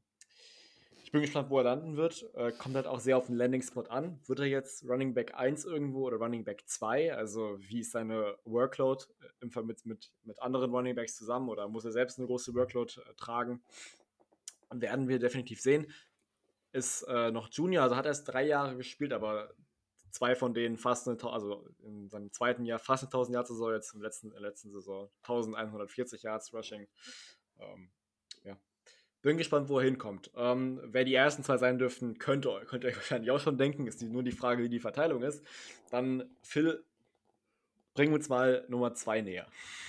ich 1.07 1.13
bin 1.13 1.21
gespannt, 1.21 1.51
wo 1.51 1.59
er 1.59 1.65
landen 1.65 1.97
wird. 1.97 2.29
Äh, 2.35 2.51
kommt 2.51 2.75
halt 2.75 2.89
auch 2.89 2.99
sehr 2.99 3.17
auf 3.17 3.27
den 3.27 3.37
Landing-Spot 3.37 3.83
an. 3.83 4.19
Wird 4.27 4.41
er 4.41 4.47
jetzt 4.47 4.85
Running 4.89 5.15
Back 5.15 5.35
1 5.37 5.65
irgendwo 5.65 6.05
oder 6.05 6.17
Running 6.17 6.43
Back 6.43 6.65
2? 6.67 7.15
Also, 7.15 7.61
wie 7.61 7.79
ist 7.79 7.93
seine 7.93 8.37
Workload 8.45 9.05
im 9.41 9.53
Fall 9.53 9.63
mit, 9.63 9.87
mit, 9.87 10.11
mit 10.25 10.43
anderen 10.43 10.75
Running 10.75 10.97
Backs 10.97 11.15
zusammen 11.15 11.49
oder 11.49 11.69
muss 11.69 11.85
er 11.85 11.93
selbst 11.93 12.19
eine 12.19 12.27
große 12.27 12.53
Workload 12.55 12.95
äh, 13.01 13.15
tragen? 13.15 13.63
werden 14.69 15.07
wir 15.07 15.21
definitiv 15.21 15.61
sehen. 15.61 15.87
Ist 16.73 17.03
äh, 17.03 17.31
noch 17.31 17.51
Junior, 17.53 17.85
also 17.85 17.95
hat 17.95 18.07
erst 18.07 18.27
drei 18.27 18.45
Jahre 18.45 18.77
gespielt, 18.77 19.13
aber 19.13 19.55
zwei 20.11 20.35
von 20.35 20.55
denen 20.55 20.77
fast 20.77 21.07
eine, 21.07 21.23
also 21.23 21.69
in 21.85 22.09
seinem 22.11 22.33
zweiten 22.33 22.65
Jahr 22.65 22.81
fast 22.81 23.05
eine 23.05 23.11
1000 23.11 23.35
Yards 23.37 23.51
Saison, 23.51 23.73
jetzt 23.73 23.95
im 23.95 24.03
letzten, 24.03 24.27
in 24.27 24.33
der 24.33 24.43
letzten 24.43 24.73
Saison 24.73 25.09
1140 25.23 26.25
Yards 26.25 26.53
Rushing. 26.53 26.89
Ähm. 27.61 27.93
Bin 29.27 29.39
gespannt, 29.39 29.69
wo 29.69 29.81
er 29.81 29.85
hinkommt. 29.85 30.31
Ähm, 30.37 30.81
wer 30.85 31.05
die 31.05 31.13
ersten 31.13 31.43
zwei 31.43 31.59
sein 31.59 31.81
dürften, 31.81 32.17
könnt, 32.17 32.47
könnt 32.69 32.85
ihr 32.85 32.91
euch 32.91 32.97
wahrscheinlich 32.97 33.33
auch 33.33 33.41
schon 33.41 33.59
denken. 33.59 33.89
Ist 33.89 34.01
die, 34.01 34.05
nur 34.05 34.23
die 34.23 34.31
Frage, 34.31 34.63
wie 34.63 34.69
die 34.69 34.79
Verteilung 34.79 35.25
ist. 35.25 35.45
Dann, 35.91 36.31
Phil, 36.43 36.85
bringen 37.95 38.13
wir 38.13 38.19
uns 38.19 38.29
mal 38.29 38.65
Nummer 38.69 38.95
zwei 38.95 39.23
näher. 39.23 39.49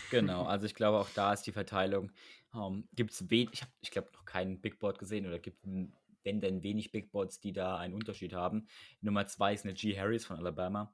Genau, 0.10 0.46
also 0.46 0.66
ich 0.66 0.74
glaube, 0.74 0.98
auch 0.98 1.10
da 1.14 1.34
ist 1.34 1.44
die 1.44 1.52
Verteilung. 1.52 2.12
Ähm, 2.56 2.88
gibt 2.96 3.12
es 3.12 3.30
wenig, 3.30 3.50
ich 3.54 3.64
ich 3.82 3.92
glaube, 3.92 4.10
noch 4.12 4.26
keinen 4.26 4.60
Big 4.60 4.80
Board 4.80 4.98
gesehen 4.98 5.28
oder 5.28 5.38
gibt 5.38 5.60
wenn 6.24 6.42
denn 6.42 6.64
wenig 6.64 6.92
Big 6.92 7.12
Boards, 7.12 7.40
die 7.40 7.54
da 7.54 7.78
einen 7.78 7.94
Unterschied 7.94 8.34
haben. 8.34 8.66
Nummer 9.02 9.28
zwei 9.28 9.54
ist 9.54 9.66
eine 9.66 9.76
G. 9.76 9.96
Harris 10.00 10.26
von 10.26 10.38
Alabama. 10.38 10.92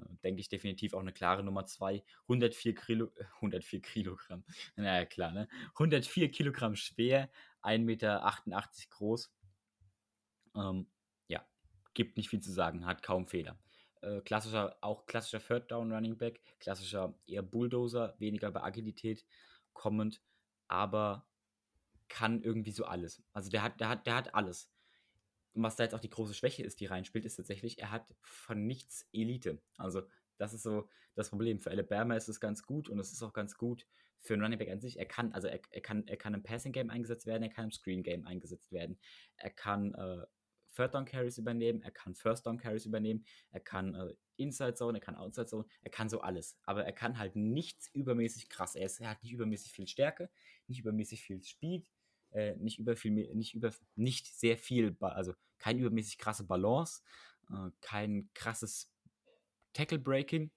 Äh, 0.00 0.16
denke 0.24 0.40
ich 0.40 0.48
definitiv 0.48 0.94
auch 0.94 1.00
eine 1.00 1.12
klare 1.12 1.44
Nummer 1.44 1.64
zwei. 1.66 2.02
104 2.22 2.74
Kilo, 2.74 3.12
104 3.36 3.80
Kilogramm. 3.80 4.42
Naja, 4.76 5.04
klar, 5.04 5.30
ne? 5.30 5.48
104 5.74 6.30
Kilogramm 6.32 6.74
schwer, 6.74 7.30
1,88 7.64 7.78
Meter 7.78 8.34
groß. 8.90 9.32
Ähm, 10.56 10.86
ja, 11.28 11.44
gibt 11.94 12.16
nicht 12.16 12.28
viel 12.28 12.40
zu 12.40 12.52
sagen, 12.52 12.86
hat 12.86 13.02
kaum 13.02 13.26
Fehler. 13.26 13.58
Äh, 14.02 14.20
klassischer, 14.20 14.76
auch 14.80 15.06
klassischer 15.06 15.40
Third 15.40 15.70
Down 15.70 15.92
Running 15.92 16.16
Back, 16.16 16.40
klassischer 16.60 17.14
eher 17.26 17.42
Bulldozer, 17.42 18.14
weniger 18.18 18.50
bei 18.50 18.62
Agilität 18.62 19.24
kommend, 19.72 20.20
aber 20.68 21.26
kann 22.08 22.42
irgendwie 22.42 22.70
so 22.70 22.84
alles. 22.84 23.22
Also 23.32 23.50
der 23.50 23.62
hat, 23.62 23.80
der 23.80 23.88
hat, 23.88 24.06
der 24.06 24.14
hat 24.14 24.34
alles. 24.34 24.70
Und 25.54 25.62
was 25.62 25.76
da 25.76 25.84
jetzt 25.84 25.94
auch 25.94 26.00
die 26.00 26.10
große 26.10 26.34
Schwäche 26.34 26.62
ist, 26.62 26.80
die 26.80 26.86
reinspielt, 26.86 27.24
ist 27.24 27.36
tatsächlich, 27.36 27.78
er 27.78 27.90
hat 27.90 28.14
von 28.20 28.66
nichts 28.66 29.08
Elite. 29.12 29.62
Also 29.78 30.02
das 30.38 30.52
ist 30.52 30.62
so 30.62 30.88
das 31.14 31.30
Problem. 31.30 31.60
Für 31.60 31.70
Alabama 31.70 32.16
ist 32.16 32.28
es 32.28 32.40
ganz 32.40 32.62
gut 32.62 32.88
und 32.88 32.98
es 32.98 33.12
ist 33.12 33.22
auch 33.22 33.32
ganz 33.32 33.56
gut 33.56 33.86
für 34.20 34.34
einen 34.34 34.42
Running 34.42 34.58
Back 34.58 34.70
an 34.70 34.80
sich. 34.80 34.98
Er 34.98 35.06
kann, 35.06 35.32
also 35.32 35.48
er, 35.48 35.60
er 35.70 35.80
kann, 35.80 36.06
er 36.06 36.16
kann 36.16 36.34
im 36.34 36.42
Passing 36.42 36.72
Game 36.72 36.90
eingesetzt 36.90 37.26
werden, 37.26 37.42
er 37.42 37.50
kann 37.50 37.66
im 37.66 37.72
Screen 37.72 38.02
Game 38.02 38.26
eingesetzt 38.26 38.72
werden. 38.72 38.98
Er 39.36 39.50
kann 39.50 39.94
äh, 39.94 40.24
Third 40.74 40.94
Down 40.94 41.04
Carries 41.04 41.38
übernehmen, 41.38 41.82
er 41.82 41.90
kann 41.90 42.14
First 42.14 42.46
Down 42.46 42.58
Carries 42.58 42.86
übernehmen, 42.86 43.24
er 43.52 43.60
kann 43.60 43.94
äh, 43.94 44.14
Inside 44.36 44.74
Zone, 44.74 44.98
er 44.98 45.00
kann 45.00 45.14
Outside 45.14 45.46
Zone, 45.46 45.66
er 45.82 45.90
kann 45.90 46.08
so 46.08 46.20
alles. 46.20 46.56
Aber 46.64 46.84
er 46.84 46.92
kann 46.92 47.18
halt 47.18 47.36
nichts 47.36 47.88
übermäßig 47.92 48.48
krass. 48.48 48.74
Er, 48.74 48.86
ist, 48.86 49.00
er 49.00 49.10
hat 49.10 49.22
nicht 49.22 49.32
übermäßig 49.32 49.72
viel 49.72 49.86
Stärke, 49.86 50.30
nicht 50.66 50.80
übermäßig 50.80 51.22
viel 51.22 51.42
Speed, 51.42 51.88
äh, 52.32 52.56
nicht 52.56 52.78
über 52.78 52.96
viel, 52.96 53.12
nicht 53.12 53.54
über, 53.54 53.72
nicht 53.94 54.26
sehr 54.26 54.58
viel, 54.58 54.96
also 55.00 55.34
kein 55.58 55.78
übermäßig 55.78 56.18
krasse 56.18 56.44
Balance, 56.44 57.02
äh, 57.50 57.70
kein 57.80 58.30
krasses 58.34 58.90
Tackle 59.74 59.98
Breaking. 59.98 60.50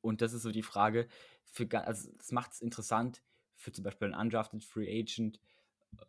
Und 0.00 0.22
das 0.22 0.32
ist 0.32 0.42
so 0.42 0.50
die 0.50 0.62
Frage, 0.62 1.08
für, 1.44 1.68
also 1.86 2.10
das 2.16 2.32
macht 2.32 2.52
es 2.52 2.62
interessant 2.62 3.22
für 3.54 3.72
zum 3.72 3.84
Beispiel 3.84 4.06
einen 4.06 4.20
undrafted 4.20 4.64
Free 4.64 5.00
Agent, 5.00 5.38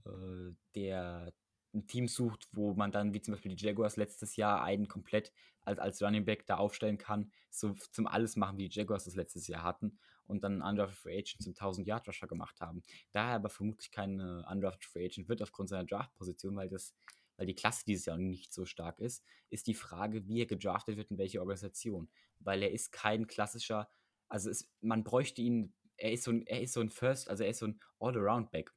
äh, 0.05 0.53
der 0.75 1.33
ein 1.73 1.87
Team 1.87 2.07
sucht, 2.07 2.47
wo 2.51 2.73
man 2.73 2.91
dann, 2.91 3.13
wie 3.13 3.21
zum 3.21 3.33
Beispiel 3.33 3.55
die 3.55 3.65
Jaguars 3.65 3.97
letztes 3.97 4.35
Jahr, 4.35 4.63
einen 4.63 4.87
komplett 4.87 5.31
als, 5.61 5.79
als 5.79 6.01
Running 6.01 6.25
Back 6.25 6.45
da 6.45 6.57
aufstellen 6.57 6.97
kann, 6.97 7.31
so 7.49 7.73
zum 7.91 8.07
Alles 8.07 8.35
machen, 8.35 8.57
wie 8.57 8.67
die 8.67 8.77
Jaguars 8.77 9.05
das 9.05 9.15
letztes 9.15 9.47
Jahr 9.47 9.63
hatten 9.63 9.97
und 10.25 10.43
dann 10.43 10.61
einen 10.61 10.69
Undrafted 10.69 10.97
Free 10.97 11.17
Agent 11.17 11.41
zum 11.41 11.53
1000 11.53 11.87
Yard 11.87 12.07
Rusher 12.07 12.27
gemacht 12.27 12.59
haben. 12.61 12.83
Daher 13.11 13.35
aber 13.35 13.49
vermutlich 13.49 13.91
kein 13.91 14.19
Undrafted 14.19 14.85
Free 14.85 15.05
Agent 15.05 15.29
wird 15.29 15.41
aufgrund 15.41 15.69
seiner 15.69 15.85
Draft-Position, 15.85 16.55
weil 16.55 16.69
das 16.69 16.93
weil 17.37 17.47
die 17.47 17.55
Klasse 17.55 17.83
dieses 17.85 18.05
Jahr 18.05 18.17
nicht 18.17 18.53
so 18.53 18.65
stark 18.65 18.99
ist, 18.99 19.23
ist 19.49 19.67
die 19.67 19.73
Frage, 19.73 20.27
wie 20.27 20.41
er 20.41 20.45
gedraftet 20.45 20.97
wird 20.97 21.11
in 21.11 21.17
welche 21.17 21.39
Organisation. 21.39 22.09
Weil 22.39 22.63
er 22.63 22.71
ist 22.71 22.91
kein 22.91 23.27
klassischer, 23.27 23.89
also 24.29 24.49
es, 24.49 24.69
man 24.81 25.03
bräuchte 25.03 25.41
ihn, 25.41 25.73
er 25.97 26.11
ist 26.11 26.23
so 26.23 26.31
ein, 26.31 26.45
er 26.47 26.61
ist 26.61 26.73
so 26.73 26.81
ein 26.81 26.89
First, 26.89 27.29
also 27.29 27.43
er 27.43 27.49
ist 27.49 27.59
so 27.59 27.67
ein 27.67 27.79
All-Around-Back. 27.99 28.73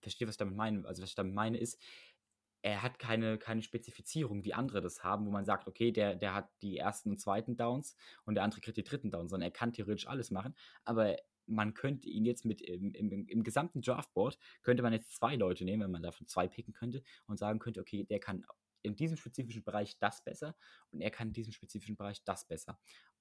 Verstehe, 0.00 0.26
was 0.28 0.34
ich 0.34 0.38
damit 0.38 0.56
meine? 0.56 0.86
Also 0.86 1.02
was 1.02 1.10
ich 1.10 1.14
damit 1.14 1.34
meine 1.34 1.58
ist, 1.58 1.80
er 2.62 2.82
hat 2.82 2.98
keine, 2.98 3.38
keine 3.38 3.62
Spezifizierung, 3.62 4.44
wie 4.44 4.54
andere 4.54 4.80
das 4.80 5.04
haben, 5.04 5.24
wo 5.26 5.30
man 5.30 5.44
sagt, 5.44 5.68
okay, 5.68 5.92
der, 5.92 6.16
der 6.16 6.34
hat 6.34 6.48
die 6.62 6.78
ersten 6.78 7.10
und 7.10 7.20
zweiten 7.20 7.56
Downs 7.56 7.94
und 8.24 8.34
der 8.34 8.42
andere 8.42 8.60
kriegt 8.60 8.76
die 8.76 8.82
dritten 8.82 9.10
Downs, 9.10 9.30
sondern 9.30 9.48
er 9.48 9.52
kann 9.52 9.72
theoretisch 9.72 10.08
alles 10.08 10.32
machen, 10.32 10.54
aber 10.84 11.16
man 11.46 11.74
könnte 11.74 12.08
ihn 12.08 12.24
jetzt 12.24 12.44
mit 12.44 12.60
im, 12.62 12.92
im, 12.94 13.26
im 13.26 13.42
gesamten 13.42 13.82
Draftboard, 13.82 14.38
könnte 14.62 14.82
man 14.82 14.92
jetzt 14.92 15.12
zwei 15.14 15.36
Leute 15.36 15.64
nehmen, 15.64 15.82
wenn 15.82 15.90
man 15.90 16.02
davon 16.02 16.26
zwei 16.26 16.48
picken 16.48 16.74
könnte 16.74 17.02
und 17.26 17.38
sagen 17.38 17.58
könnte, 17.58 17.80
okay, 17.80 18.04
der 18.04 18.20
kann 18.20 18.44
in 18.82 18.96
diesem 18.96 19.16
spezifischen 19.16 19.64
Bereich 19.64 19.98
das 19.98 20.22
besser 20.22 20.56
und 20.90 21.00
er 21.00 21.10
kann 21.10 21.28
in 21.28 21.34
diesem 21.34 21.52
spezifischen 21.52 21.96
Bereich 21.96 22.22
das 22.24 22.46
besser. 22.46 22.78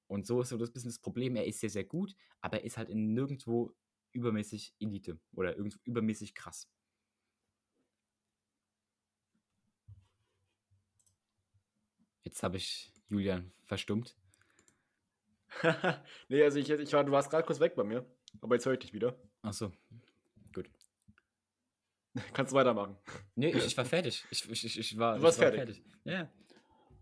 Und 0.08 0.28
so 0.28 0.42
ist 0.42 0.50
so 0.50 0.58
das 0.58 0.72
bisschen 0.72 0.90
das 0.90 1.00
Problem, 1.00 1.36
er 1.36 1.46
ist 1.46 1.60
sehr, 1.60 1.70
sehr 1.70 1.86
gut, 1.86 2.16
aber 2.42 2.60
er 2.60 2.66
ist 2.66 2.78
halt 2.78 2.90
in 2.90 3.14
nirgendwo 3.14 3.76
übermäßig 4.12 4.76
Elite 4.80 5.20
oder 5.34 5.56
irgendwo 5.58 5.80
übermäßig 5.84 6.36
krass. 6.36 6.70
Jetzt 12.24 12.42
habe 12.44 12.58
ich 12.58 12.92
Julian 13.10 13.52
verstummt. 13.66 14.16
nee, 16.30 16.44
also 16.44 16.60
ich, 16.60 16.70
ich 16.70 16.94
war, 16.94 17.04
du 17.04 17.12
warst 17.12 17.30
gerade 17.30 17.46
kurz 17.46 17.60
weg 17.60 17.76
bei 17.76 17.84
mir, 17.84 18.06
aber 18.42 18.56
jetzt 18.56 18.66
höre 18.66 18.74
ich 18.74 18.80
dich 18.80 18.94
wieder. 18.94 19.16
Ach 19.42 19.54
so, 19.54 19.72
gut. 20.54 20.70
Kannst 22.34 22.52
du 22.52 22.56
weitermachen. 22.56 22.98
Nee, 23.36 23.50
ich, 23.50 23.66
ich 23.66 23.78
war 23.78 23.86
fertig. 23.86 24.26
Ich, 24.30 24.50
ich, 24.50 24.80
ich, 24.80 24.98
war, 24.98 25.18
du 25.18 25.24
warst 25.24 25.40
war 25.40 25.52
fertig. 25.52 25.84
Ja. 26.04 26.30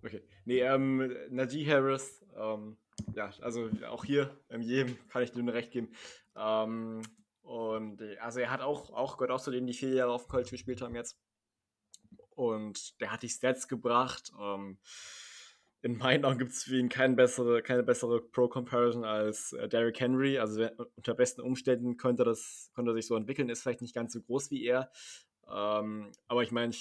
Okay. 0.03 0.21
Nee, 0.45 0.59
ähm, 0.59 1.15
Najee 1.29 1.65
Harris, 1.65 2.23
ähm, 2.35 2.77
ja, 3.15 3.31
also 3.41 3.69
auch 3.87 4.05
hier, 4.05 4.37
in 4.49 4.61
jedem 4.61 4.97
kann 5.09 5.23
ich 5.23 5.31
dir 5.31 5.41
nur 5.41 5.53
recht 5.53 5.71
geben. 5.71 5.91
Ähm, 6.35 7.01
und 7.41 8.01
also 8.19 8.39
er 8.39 8.51
hat 8.51 8.61
auch, 8.61 8.91
auch 8.91 9.17
gehört 9.17 9.31
auch 9.31 9.41
zu 9.41 9.51
denen, 9.51 9.67
die 9.67 9.73
vier 9.73 9.93
Jahre 9.93 10.11
auf 10.11 10.27
College 10.27 10.49
gespielt 10.49 10.81
haben 10.81 10.95
jetzt. 10.95 11.19
Und 12.29 12.99
der 12.99 13.11
hat 13.11 13.21
die 13.21 13.29
Stats 13.29 13.67
gebracht. 13.67 14.31
Ähm, 14.39 14.79
in 15.83 15.97
meinen 15.97 16.23
Augen 16.23 16.39
gibt 16.39 16.53
es 16.53 16.63
für 16.63 16.77
ihn 16.77 16.87
keine 16.87 17.15
bessere, 17.15 17.61
keine 17.61 17.83
bessere 17.83 18.21
Pro-Comparison 18.21 19.03
als 19.03 19.51
äh, 19.51 19.67
Derrick 19.67 19.99
Henry. 19.99 20.39
Also 20.39 20.65
unter 20.95 21.13
besten 21.13 21.41
Umständen 21.41 21.97
könnte, 21.97 22.23
das, 22.23 22.71
könnte 22.73 22.91
er 22.91 22.95
sich 22.95 23.05
so 23.05 23.17
entwickeln, 23.17 23.49
ist 23.49 23.63
vielleicht 23.63 23.81
nicht 23.81 23.93
ganz 23.93 24.13
so 24.13 24.21
groß 24.21 24.49
wie 24.49 24.63
er. 24.63 24.89
Ähm, 25.45 26.13
aber 26.27 26.41
ich 26.41 26.51
meine, 26.51 26.73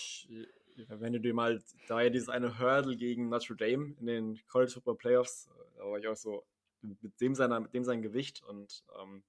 wenn 0.88 1.12
du 1.12 1.20
dir 1.20 1.34
mal, 1.34 1.60
da 1.88 2.00
ja 2.00 2.10
dieses 2.10 2.28
eine 2.28 2.60
Hurdle 2.60 2.96
gegen 2.96 3.28
Notre 3.28 3.56
Dame 3.56 3.96
in 3.98 4.06
den 4.06 4.40
College 4.46 4.70
Football 4.70 4.96
Playoffs, 4.96 5.48
äh, 5.48 5.78
da 5.78 5.84
war 5.84 5.98
ich 5.98 6.06
auch 6.06 6.16
so, 6.16 6.44
mit 6.80 7.20
dem, 7.20 7.34
seiner, 7.34 7.58
mit 7.58 7.74
dem 7.74 7.84
sein 7.84 8.02
Gewicht 8.02 8.42
und 8.44 8.84
ähm, 9.00 9.24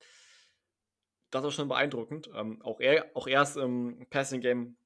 das 1.31 1.43
war 1.43 1.51
schon 1.51 1.67
beeindruckend. 1.67 2.29
Ähm, 2.35 2.61
auch 2.61 2.79
er, 2.79 3.09
auch 3.15 3.25
erst 3.25 3.57
im 3.57 4.05
Passing 4.11 4.41
Game 4.41 4.77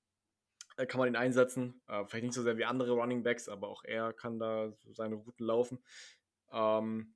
kann 0.86 1.00
man 1.00 1.08
ihn 1.08 1.16
einsetzen. 1.16 1.82
Äh, 1.88 2.06
vielleicht 2.06 2.26
nicht 2.26 2.34
so 2.34 2.44
sehr 2.44 2.58
wie 2.58 2.66
andere 2.66 2.92
Running 2.92 3.24
Backs, 3.24 3.50
aber 3.50 3.68
auch 3.68 3.84
er 3.84 4.14
kann 4.14 4.40
da 4.40 4.74
seine 4.92 5.16
Routen 5.16 5.46
laufen. 5.46 5.80
Ähm, 6.52 7.16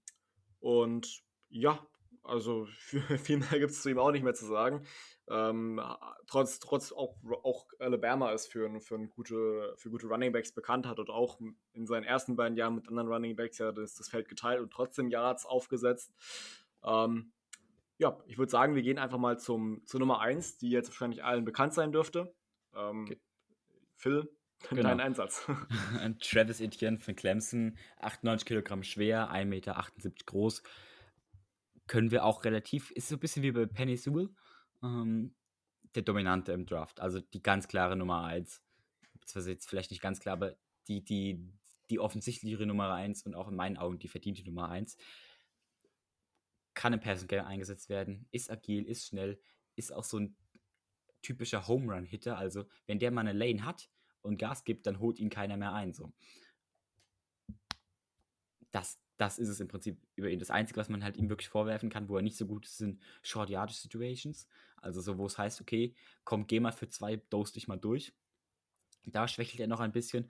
und 0.60 1.24
ja, 1.50 1.86
also 2.24 2.66
viel 3.24 3.38
mehr 3.38 3.60
gibt 3.60 3.72
es 3.72 3.82
zu 3.82 3.90
ihm 3.90 4.00
auch 4.00 4.12
nicht 4.12 4.24
mehr 4.24 4.34
zu 4.34 4.46
sagen. 4.46 4.86
Ähm, 5.30 5.82
trotz, 6.28 6.60
trotz 6.60 6.92
auch, 6.92 7.16
auch 7.44 7.68
Alabama 7.80 8.32
ist 8.32 8.48
für, 8.52 8.80
für, 8.82 9.00
gute, 9.08 9.74
für 9.78 9.90
gute 9.90 10.08
Running 10.08 10.32
Backs 10.32 10.52
bekannt 10.52 10.86
hat 10.86 11.00
und 11.00 11.10
auch 11.10 11.40
in 11.74 11.88
seinen 11.88 12.04
ersten 12.04 12.36
beiden 12.36 12.58
Jahren 12.58 12.76
mit 12.76 12.88
anderen 12.88 13.08
Running 13.08 13.36
Backs 13.36 13.60
ja 13.60 13.72
das, 13.72 13.96
das 13.96 14.10
Feld 14.10 14.28
geteilt 14.28 14.60
und 14.60 14.72
trotzdem 14.72 15.10
Yards 15.10 15.46
aufgesetzt. 15.46 16.14
Ähm, 16.84 17.32
ja, 17.98 18.18
ich 18.26 18.38
würde 18.38 18.50
sagen, 18.50 18.76
wir 18.76 18.82
gehen 18.82 18.98
einfach 18.98 19.20
mal 19.20 19.40
zum, 19.40 19.86
zur 19.86 20.00
Nummer 20.00 20.22
1, 20.22 20.58
die 20.58 20.70
jetzt 20.70 20.90
wahrscheinlich 20.90 21.24
allen 21.24 21.46
bekannt 21.46 21.74
sein 21.74 21.92
dürfte. 21.92 22.34
Ähm, 22.76 23.04
okay. 23.04 23.20
Phil, 24.02 24.28
genau. 24.70 24.82
dein 24.82 25.00
Einsatz. 25.00 25.46
Travis 26.22 26.60
Etienne 26.60 27.00
von 27.00 27.16
Clemson, 27.16 27.78
98 28.00 28.48
Kilogramm 28.48 28.82
schwer, 28.82 29.32
1,78 29.32 29.46
Meter 29.46 29.86
groß. 30.26 30.64
Können 31.86 32.10
wir 32.10 32.26
auch 32.26 32.44
relativ, 32.44 32.90
ist 32.92 33.10
so 33.10 33.16
ein 33.16 33.20
bisschen 33.20 33.44
wie 33.44 33.52
bei 33.52 33.68
Penny 33.68 33.96
Sewell, 33.98 34.30
ähm, 34.82 35.36
der 35.94 36.02
Dominante 36.02 36.52
im 36.52 36.66
Draft. 36.66 37.00
Also 37.00 37.22
die 37.22 37.44
ganz 37.44 37.68
klare 37.68 37.96
Nummer 37.96 38.24
1. 38.26 38.64
Beziehungsweise 39.20 39.52
jetzt 39.52 39.70
vielleicht 39.70 39.92
nicht 39.92 40.02
ganz 40.02 40.20
klar, 40.20 40.34
aber 40.34 40.56
die, 40.88 41.06
die, 41.06 41.48
die 41.92 42.00
offensichtlichere 42.00 42.66
Nummer 42.66 42.92
1 42.92 43.22
und 43.28 43.36
auch 43.36 43.50
in 43.50 43.56
meinen 43.56 43.78
Augen 43.78 44.00
die 44.00 44.08
verdiente 44.08 44.44
Nummer 44.44 44.70
1 44.70 44.98
kann 46.74 46.94
im 46.94 47.02
Passing 47.02 47.28
Game 47.28 47.46
eingesetzt 47.46 47.90
werden, 47.90 48.28
ist 48.32 48.50
agil, 48.50 48.88
ist 48.88 49.06
schnell, 49.06 49.40
ist 49.76 49.94
auch 49.94 50.06
so 50.06 50.18
ein 50.18 50.36
typischer 51.22 51.68
Home 51.68 51.94
Run 51.94 52.06
Hitter. 52.06 52.38
Also, 52.38 52.66
wenn 52.88 53.00
der 53.00 53.12
mal 53.12 53.22
eine 53.22 53.34
Lane 53.34 53.66
hat 53.66 53.90
und 54.22 54.38
Gas 54.38 54.64
gibt, 54.64 54.86
dann 54.88 55.00
holt 55.00 55.20
ihn 55.20 55.30
keiner 55.30 55.58
mehr 55.58 55.74
ein. 55.74 55.94
So. 55.94 56.12
Das, 58.72 59.00
das 59.18 59.40
ist 59.40 59.50
es 59.50 59.60
im 59.60 59.68
Prinzip 59.68 60.00
über 60.16 60.30
ihn. 60.30 60.40
Das 60.40 60.52
Einzige, 60.52 60.80
was 60.80 60.90
man 60.90 61.04
halt 61.04 61.18
ihm 61.18 61.30
wirklich 61.30 61.50
vorwerfen 61.50 61.90
kann, 61.90 62.10
wo 62.10 62.16
er 62.16 62.22
nicht 62.22 62.38
so 62.38 62.46
gut 62.46 62.66
ist, 62.66 62.78
sind 62.78 63.02
Short 63.22 63.50
Yardage 63.50 63.80
Situations. 63.80 64.48
Also, 64.78 65.02
so, 65.02 65.18
wo 65.18 65.26
es 65.26 65.38
heißt, 65.38 65.62
okay, 65.62 65.96
komm, 66.24 66.48
geh 66.48 66.60
mal 66.60 66.72
für 66.72 66.90
zwei, 66.90 67.18
dose 67.18 67.54
dich 67.54 67.68
mal 67.68 67.78
durch. 67.78 68.14
Da 69.06 69.28
schwächelt 69.28 69.60
er 69.60 69.68
noch 69.68 69.80
ein 69.80 69.92
bisschen. 69.92 70.30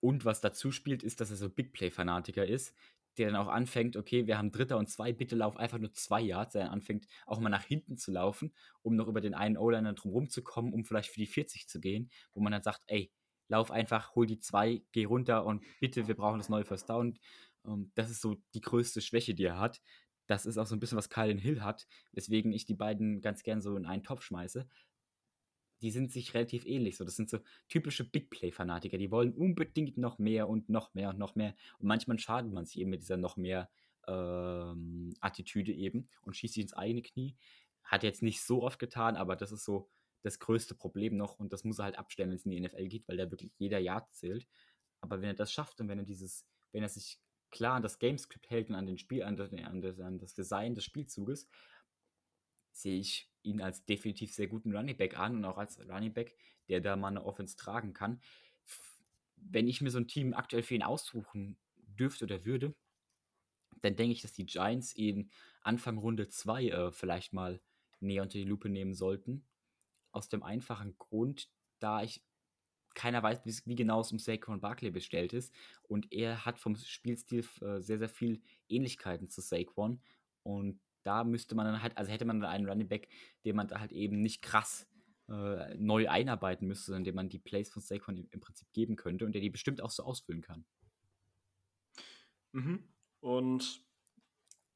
Und 0.00 0.24
was 0.24 0.40
dazu 0.40 0.72
spielt, 0.72 1.02
ist, 1.02 1.20
dass 1.20 1.30
er 1.30 1.36
so 1.36 1.50
Big 1.50 1.72
Play-Fanatiker 1.72 2.46
ist, 2.46 2.74
der 3.18 3.30
dann 3.30 3.36
auch 3.36 3.48
anfängt, 3.48 3.96
okay, 3.96 4.26
wir 4.26 4.38
haben 4.38 4.50
Dritter 4.50 4.78
und 4.78 4.88
zwei, 4.88 5.12
bitte 5.12 5.36
lauf 5.36 5.56
einfach 5.56 5.78
nur 5.78 5.92
zwei 5.92 6.20
Yards, 6.20 6.52
der 6.52 6.62
dann 6.62 6.72
anfängt, 6.72 7.06
auch 7.26 7.40
mal 7.40 7.50
nach 7.50 7.64
hinten 7.64 7.96
zu 7.96 8.12
laufen, 8.12 8.54
um 8.82 8.96
noch 8.96 9.08
über 9.08 9.20
den 9.20 9.34
einen 9.34 9.56
O-Liner 9.56 9.92
drumherum 9.94 10.30
zu 10.30 10.42
kommen, 10.42 10.72
um 10.72 10.84
vielleicht 10.84 11.10
für 11.10 11.20
die 11.20 11.26
40 11.26 11.68
zu 11.68 11.80
gehen, 11.80 12.10
wo 12.32 12.40
man 12.40 12.52
dann 12.52 12.62
sagt, 12.62 12.82
ey, 12.86 13.12
lauf 13.48 13.70
einfach, 13.70 14.14
hol 14.14 14.26
die 14.26 14.38
zwei, 14.38 14.82
geh 14.92 15.04
runter 15.04 15.44
und 15.44 15.64
bitte, 15.80 16.08
wir 16.08 16.14
brauchen 16.14 16.38
das 16.38 16.48
neue 16.48 16.64
First 16.64 16.88
Down. 16.88 17.18
Um, 17.62 17.72
ähm, 17.72 17.92
das 17.94 18.10
ist 18.10 18.22
so 18.22 18.36
die 18.54 18.60
größte 18.62 19.02
Schwäche, 19.02 19.34
die 19.34 19.44
er 19.44 19.58
hat. 19.58 19.82
Das 20.26 20.46
ist 20.46 20.56
auch 20.56 20.66
so 20.66 20.76
ein 20.76 20.80
bisschen, 20.80 20.96
was 20.96 21.10
Kylen 21.10 21.38
Hill 21.38 21.62
hat, 21.62 21.86
weswegen 22.12 22.52
ich 22.52 22.64
die 22.64 22.74
beiden 22.74 23.20
ganz 23.20 23.42
gern 23.42 23.60
so 23.60 23.76
in 23.76 23.84
einen 23.84 24.04
Topf 24.04 24.22
schmeiße 24.22 24.66
die 25.80 25.90
sind 25.90 26.12
sich 26.12 26.34
relativ 26.34 26.66
ähnlich. 26.66 26.96
So, 26.96 27.04
das 27.04 27.16
sind 27.16 27.30
so 27.30 27.38
typische 27.68 28.04
Big 28.04 28.30
Play-Fanatiker. 28.30 28.98
Die 28.98 29.10
wollen 29.10 29.32
unbedingt 29.32 29.96
noch 29.96 30.18
mehr 30.18 30.48
und 30.48 30.68
noch 30.68 30.94
mehr 30.94 31.10
und 31.10 31.18
noch 31.18 31.34
mehr. 31.34 31.54
Und 31.78 31.88
manchmal 31.88 32.18
schadet 32.18 32.52
man 32.52 32.66
sich 32.66 32.78
eben 32.78 32.90
mit 32.90 33.02
dieser 33.02 33.16
noch 33.16 33.36
mehr 33.36 33.70
ähm, 34.06 35.14
Attitüde 35.20 35.72
eben 35.72 36.08
und 36.22 36.36
schießt 36.36 36.54
sich 36.54 36.62
ins 36.62 36.74
eigene 36.74 37.02
Knie. 37.02 37.36
Hat 37.84 38.02
jetzt 38.02 38.22
nicht 38.22 38.42
so 38.42 38.62
oft 38.62 38.78
getan, 38.78 39.16
aber 39.16 39.36
das 39.36 39.52
ist 39.52 39.64
so 39.64 39.88
das 40.22 40.38
größte 40.38 40.74
Problem 40.74 41.16
noch 41.16 41.38
und 41.38 41.52
das 41.52 41.64
muss 41.64 41.78
er 41.78 41.84
halt 41.84 41.98
abstellen, 41.98 42.30
wenn 42.30 42.36
es 42.36 42.44
in 42.44 42.50
die 42.50 42.60
NFL 42.60 42.88
geht, 42.88 43.08
weil 43.08 43.16
da 43.16 43.30
wirklich 43.30 43.52
jeder 43.56 43.78
Yard 43.78 44.12
zählt. 44.12 44.46
Aber 45.00 45.20
wenn 45.20 45.28
er 45.28 45.34
das 45.34 45.52
schafft 45.52 45.80
und 45.80 45.88
wenn 45.88 45.98
er 45.98 46.04
dieses, 46.04 46.44
wenn 46.72 46.82
er 46.82 46.90
sich 46.90 47.18
klar 47.50 47.76
an 47.76 47.82
das 47.82 47.98
Gamescript 47.98 48.50
hält 48.50 48.68
und 48.68 48.74
an 48.74 48.86
den 48.86 48.98
Spiel, 48.98 49.22
an 49.22 49.36
das, 49.36 49.50
an 49.52 49.80
das, 49.80 49.98
an 49.98 50.18
das 50.18 50.34
Design 50.34 50.74
des 50.74 50.84
Spielzuges, 50.84 51.48
sehe 52.70 53.00
ich 53.00 53.29
ihn 53.42 53.60
als 53.60 53.84
definitiv 53.84 54.32
sehr 54.32 54.48
guten 54.48 54.74
Running 54.74 54.96
Back 54.96 55.18
an 55.18 55.36
und 55.36 55.44
auch 55.44 55.58
als 55.58 55.78
Running 55.88 56.12
Back, 56.12 56.36
der 56.68 56.80
da 56.80 56.96
mal 56.96 57.08
eine 57.08 57.24
Offense 57.24 57.56
tragen 57.56 57.92
kann. 57.92 58.20
Wenn 59.36 59.68
ich 59.68 59.80
mir 59.80 59.90
so 59.90 59.98
ein 59.98 60.08
Team 60.08 60.34
aktuell 60.34 60.62
für 60.62 60.74
ihn 60.74 60.82
aussuchen 60.82 61.58
dürfte 61.76 62.24
oder 62.24 62.44
würde, 62.44 62.74
dann 63.82 63.96
denke 63.96 64.12
ich, 64.12 64.22
dass 64.22 64.32
die 64.32 64.46
Giants 64.46 64.94
ihn 64.94 65.30
Anfang 65.62 65.98
Runde 65.98 66.28
2 66.28 66.68
äh, 66.68 66.92
vielleicht 66.92 67.32
mal 67.32 67.60
näher 68.00 68.22
unter 68.22 68.38
die 68.38 68.44
Lupe 68.44 68.68
nehmen 68.68 68.94
sollten. 68.94 69.46
Aus 70.12 70.28
dem 70.28 70.42
einfachen 70.42 70.96
Grund, 70.98 71.50
da 71.78 72.02
ich 72.02 72.22
keiner 72.94 73.22
weiß, 73.22 73.42
wie, 73.44 73.74
genau 73.76 74.00
es 74.00 74.12
um 74.12 74.18
Saquon 74.18 74.60
Barkley 74.60 74.90
bestellt 74.90 75.32
ist. 75.32 75.54
Und 75.82 76.12
er 76.12 76.44
hat 76.44 76.58
vom 76.58 76.76
Spielstil 76.76 77.46
äh, 77.60 77.80
sehr, 77.80 77.98
sehr 77.98 78.08
viel 78.08 78.42
Ähnlichkeiten 78.68 79.28
zu 79.28 79.40
Saquon. 79.40 80.00
Und 80.42 80.80
da 81.10 81.24
müsste 81.24 81.56
man 81.56 81.66
dann 81.66 81.82
halt, 81.82 81.98
also 81.98 82.12
hätte 82.12 82.24
man 82.24 82.38
dann 82.38 82.50
einen 82.50 82.68
Running 82.68 82.86
Back, 82.86 83.08
den 83.44 83.56
man 83.56 83.66
da 83.66 83.80
halt 83.80 83.90
eben 83.90 84.20
nicht 84.20 84.42
krass 84.42 84.86
äh, 85.28 85.74
neu 85.76 86.08
einarbeiten 86.08 86.68
müsste, 86.68 86.86
sondern 86.86 87.02
dem 87.02 87.16
man 87.16 87.28
die 87.28 87.40
Plays 87.40 87.68
von 87.68 87.82
Saquon 87.82 88.16
im, 88.16 88.28
im, 88.30 88.38
Prinzip 88.38 88.72
geben 88.72 88.94
könnte 88.94 89.24
und 89.24 89.32
der 89.32 89.42
die 89.42 89.50
bestimmt 89.50 89.82
auch 89.82 89.90
so 89.90 90.04
ausfüllen 90.04 90.40
kann. 90.40 90.64
Mhm. 92.52 92.84
Und 93.18 93.84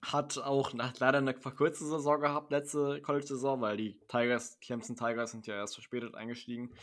hat 0.02 0.38
auch 0.38 0.74
nach, 0.74 0.98
leider 0.98 1.18
eine 1.18 1.34
verkürzte 1.34 1.84
Saison 1.84 2.20
gehabt, 2.20 2.50
letzte 2.50 3.00
College-Saison, 3.00 3.60
weil 3.60 3.76
die 3.76 4.00
Tigers, 4.08 4.58
Clemson 4.60 4.96
Tigers 4.96 5.30
sind 5.30 5.46
ja 5.46 5.54
erst 5.54 5.74
verspätet 5.74 6.16
eingestiegen. 6.16 6.74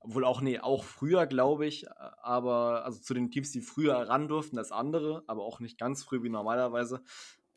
Obwohl 0.00 0.24
auch, 0.24 0.40
nee, 0.40 0.58
auch 0.58 0.84
früher, 0.84 1.26
glaube 1.26 1.66
ich, 1.66 1.90
aber 1.90 2.84
also 2.84 3.00
zu 3.00 3.14
den 3.14 3.30
Teams, 3.30 3.52
die 3.52 3.60
früher 3.60 3.94
ran 3.94 4.28
durften 4.28 4.58
als 4.58 4.70
andere, 4.70 5.24
aber 5.26 5.44
auch 5.44 5.60
nicht 5.60 5.78
ganz 5.78 6.04
früh 6.04 6.22
wie 6.22 6.28
normalerweise. 6.28 7.02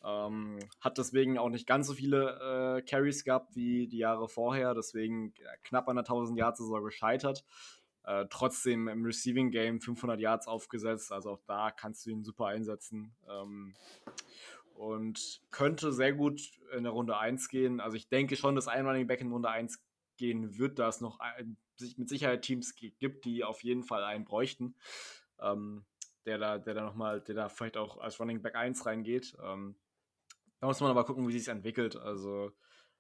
Ähm, 0.03 0.59
hat 0.79 0.97
deswegen 0.97 1.37
auch 1.37 1.49
nicht 1.49 1.67
ganz 1.67 1.87
so 1.87 1.93
viele 1.93 2.77
äh, 2.77 2.81
Carries 2.81 3.23
gehabt 3.23 3.55
wie 3.55 3.87
die 3.87 3.99
Jahre 3.99 4.27
vorher, 4.27 4.73
deswegen 4.73 5.33
knapp 5.63 5.87
an 5.87 5.95
der 5.95 6.03
1000 6.03 6.37
Yards 6.37 6.59
Saison 6.59 6.83
gescheitert. 6.83 7.45
Äh, 8.03 8.25
trotzdem 8.29 8.87
im 8.87 9.05
Receiving 9.05 9.51
Game 9.51 9.79
500 9.79 10.19
Yards 10.19 10.47
aufgesetzt, 10.47 11.11
also 11.11 11.31
auch 11.31 11.41
da 11.45 11.69
kannst 11.69 12.05
du 12.05 12.09
ihn 12.09 12.23
super 12.23 12.47
einsetzen. 12.47 13.13
Ähm, 13.29 13.75
und 14.73 15.41
könnte 15.51 15.91
sehr 15.91 16.13
gut 16.13 16.41
in 16.75 16.83
der 16.83 16.93
Runde 16.93 17.17
1 17.17 17.49
gehen. 17.49 17.79
Also 17.79 17.97
ich 17.97 18.09
denke 18.09 18.35
schon, 18.35 18.55
dass 18.55 18.67
ein 18.67 18.87
Running 18.87 19.05
Back 19.05 19.21
in 19.21 19.31
Runde 19.31 19.49
1 19.49 19.79
gehen 20.17 20.57
wird, 20.57 20.79
da 20.79 20.87
es 20.87 21.01
noch 21.01 21.19
ein, 21.19 21.57
mit 21.97 22.09
Sicherheit 22.09 22.41
Teams 22.41 22.75
gibt, 22.75 23.25
die 23.25 23.43
auf 23.43 23.63
jeden 23.63 23.83
Fall 23.83 24.03
einen 24.03 24.25
bräuchten. 24.25 24.73
Ähm, 25.39 25.85
der 26.25 26.37
da, 26.37 26.57
der 26.57 26.73
da 26.73 26.83
nochmal, 26.83 27.21
der 27.21 27.35
da 27.35 27.49
vielleicht 27.49 27.77
auch 27.77 27.97
als 27.97 28.19
Running 28.19 28.41
Back 28.41 28.55
1 28.55 28.85
reingeht. 28.85 29.35
Ähm, 29.43 29.75
da 30.61 30.67
muss 30.67 30.79
man 30.79 30.91
aber 30.91 31.05
gucken, 31.05 31.27
wie 31.27 31.37
sich 31.37 31.47
entwickelt. 31.47 31.95
Also 31.95 32.51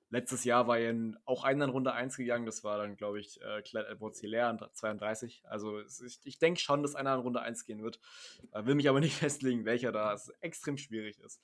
letztes 0.09 0.43
Jahr 0.43 0.67
war 0.67 0.79
ja 0.79 0.93
auch 1.25 1.43
einer 1.43 1.65
in 1.65 1.71
Runde 1.71 1.93
1 1.93 2.17
gegangen. 2.17 2.47
Das 2.47 2.63
war 2.63 2.77
dann, 2.77 2.97
glaube 2.97 3.19
ich, 3.19 3.39
äh, 3.41 3.61
Clyde 3.61 3.87
Edwards 3.87 4.19
Hilaire 4.19 4.69
32. 4.73 5.43
Also 5.45 5.79
ich, 5.79 6.19
ich 6.23 6.39
denke 6.39 6.59
schon, 6.59 6.81
dass 6.81 6.95
einer 6.95 7.13
in 7.13 7.21
Runde 7.21 7.41
1 7.41 7.65
gehen 7.65 7.83
wird. 7.83 7.99
Äh, 8.51 8.65
will 8.65 8.73
mich 8.73 8.89
aber 8.89 8.99
nicht 8.99 9.15
festlegen, 9.15 9.63
welcher 9.63 9.91
da 9.91 10.11
ist. 10.11 10.29
extrem 10.41 10.77
schwierig 10.77 11.19
ist. 11.19 11.41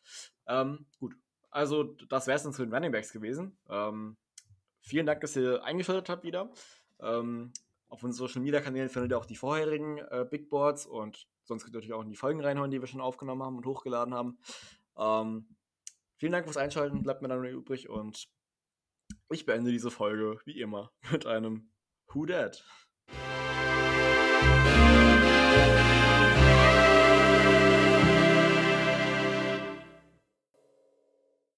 Ähm, 0.47 0.87
gut. 0.99 1.15
Also 1.51 1.83
das 1.83 2.25
wäre 2.25 2.35
es 2.35 2.43
dann 2.43 2.53
zu 2.53 2.63
den 2.63 2.73
Running 2.73 2.91
Backs 2.91 3.13
gewesen. 3.13 3.57
Ähm, 3.69 4.17
vielen 4.81 5.05
Dank, 5.05 5.21
dass 5.21 5.35
ihr 5.35 5.63
eingeschaltet 5.63 6.09
habt 6.09 6.23
wieder. 6.23 6.51
Ähm, 6.99 7.53
auf 7.89 8.03
unseren 8.03 8.27
Social 8.27 8.41
Media 8.41 8.59
Kanälen 8.59 8.89
findet 8.89 9.11
ihr 9.11 9.17
auch 9.19 9.25
die 9.25 9.35
vorherigen 9.35 9.99
äh, 9.99 10.25
Big 10.29 10.49
Boards 10.49 10.87
und 10.87 11.27
sonst 11.43 11.63
könnt 11.63 11.75
ihr 11.75 11.77
natürlich 11.77 11.93
auch 11.93 12.01
in 12.01 12.09
die 12.09 12.15
Folgen 12.15 12.41
reinholen, 12.41 12.71
die 12.71 12.81
wir 12.81 12.87
schon 12.87 13.01
aufgenommen 13.01 13.43
haben 13.43 13.57
und 13.57 13.65
hochgeladen 13.65 14.15
haben. 14.15 14.39
Ähm, 14.97 15.56
Vielen 16.19 16.31
Dank 16.31 16.45
fürs 16.45 16.57
Einschalten, 16.57 17.03
bleibt 17.03 17.21
mir 17.21 17.27
dann 17.27 17.41
nur 17.41 17.51
übrig 17.51 17.89
und 17.89 18.27
ich 19.29 19.45
beende 19.45 19.71
diese 19.71 19.91
Folge 19.91 20.39
wie 20.45 20.59
immer 20.59 20.91
mit 21.11 21.27
einem 21.27 21.71
Who 22.07 22.25
Dat? 22.25 22.65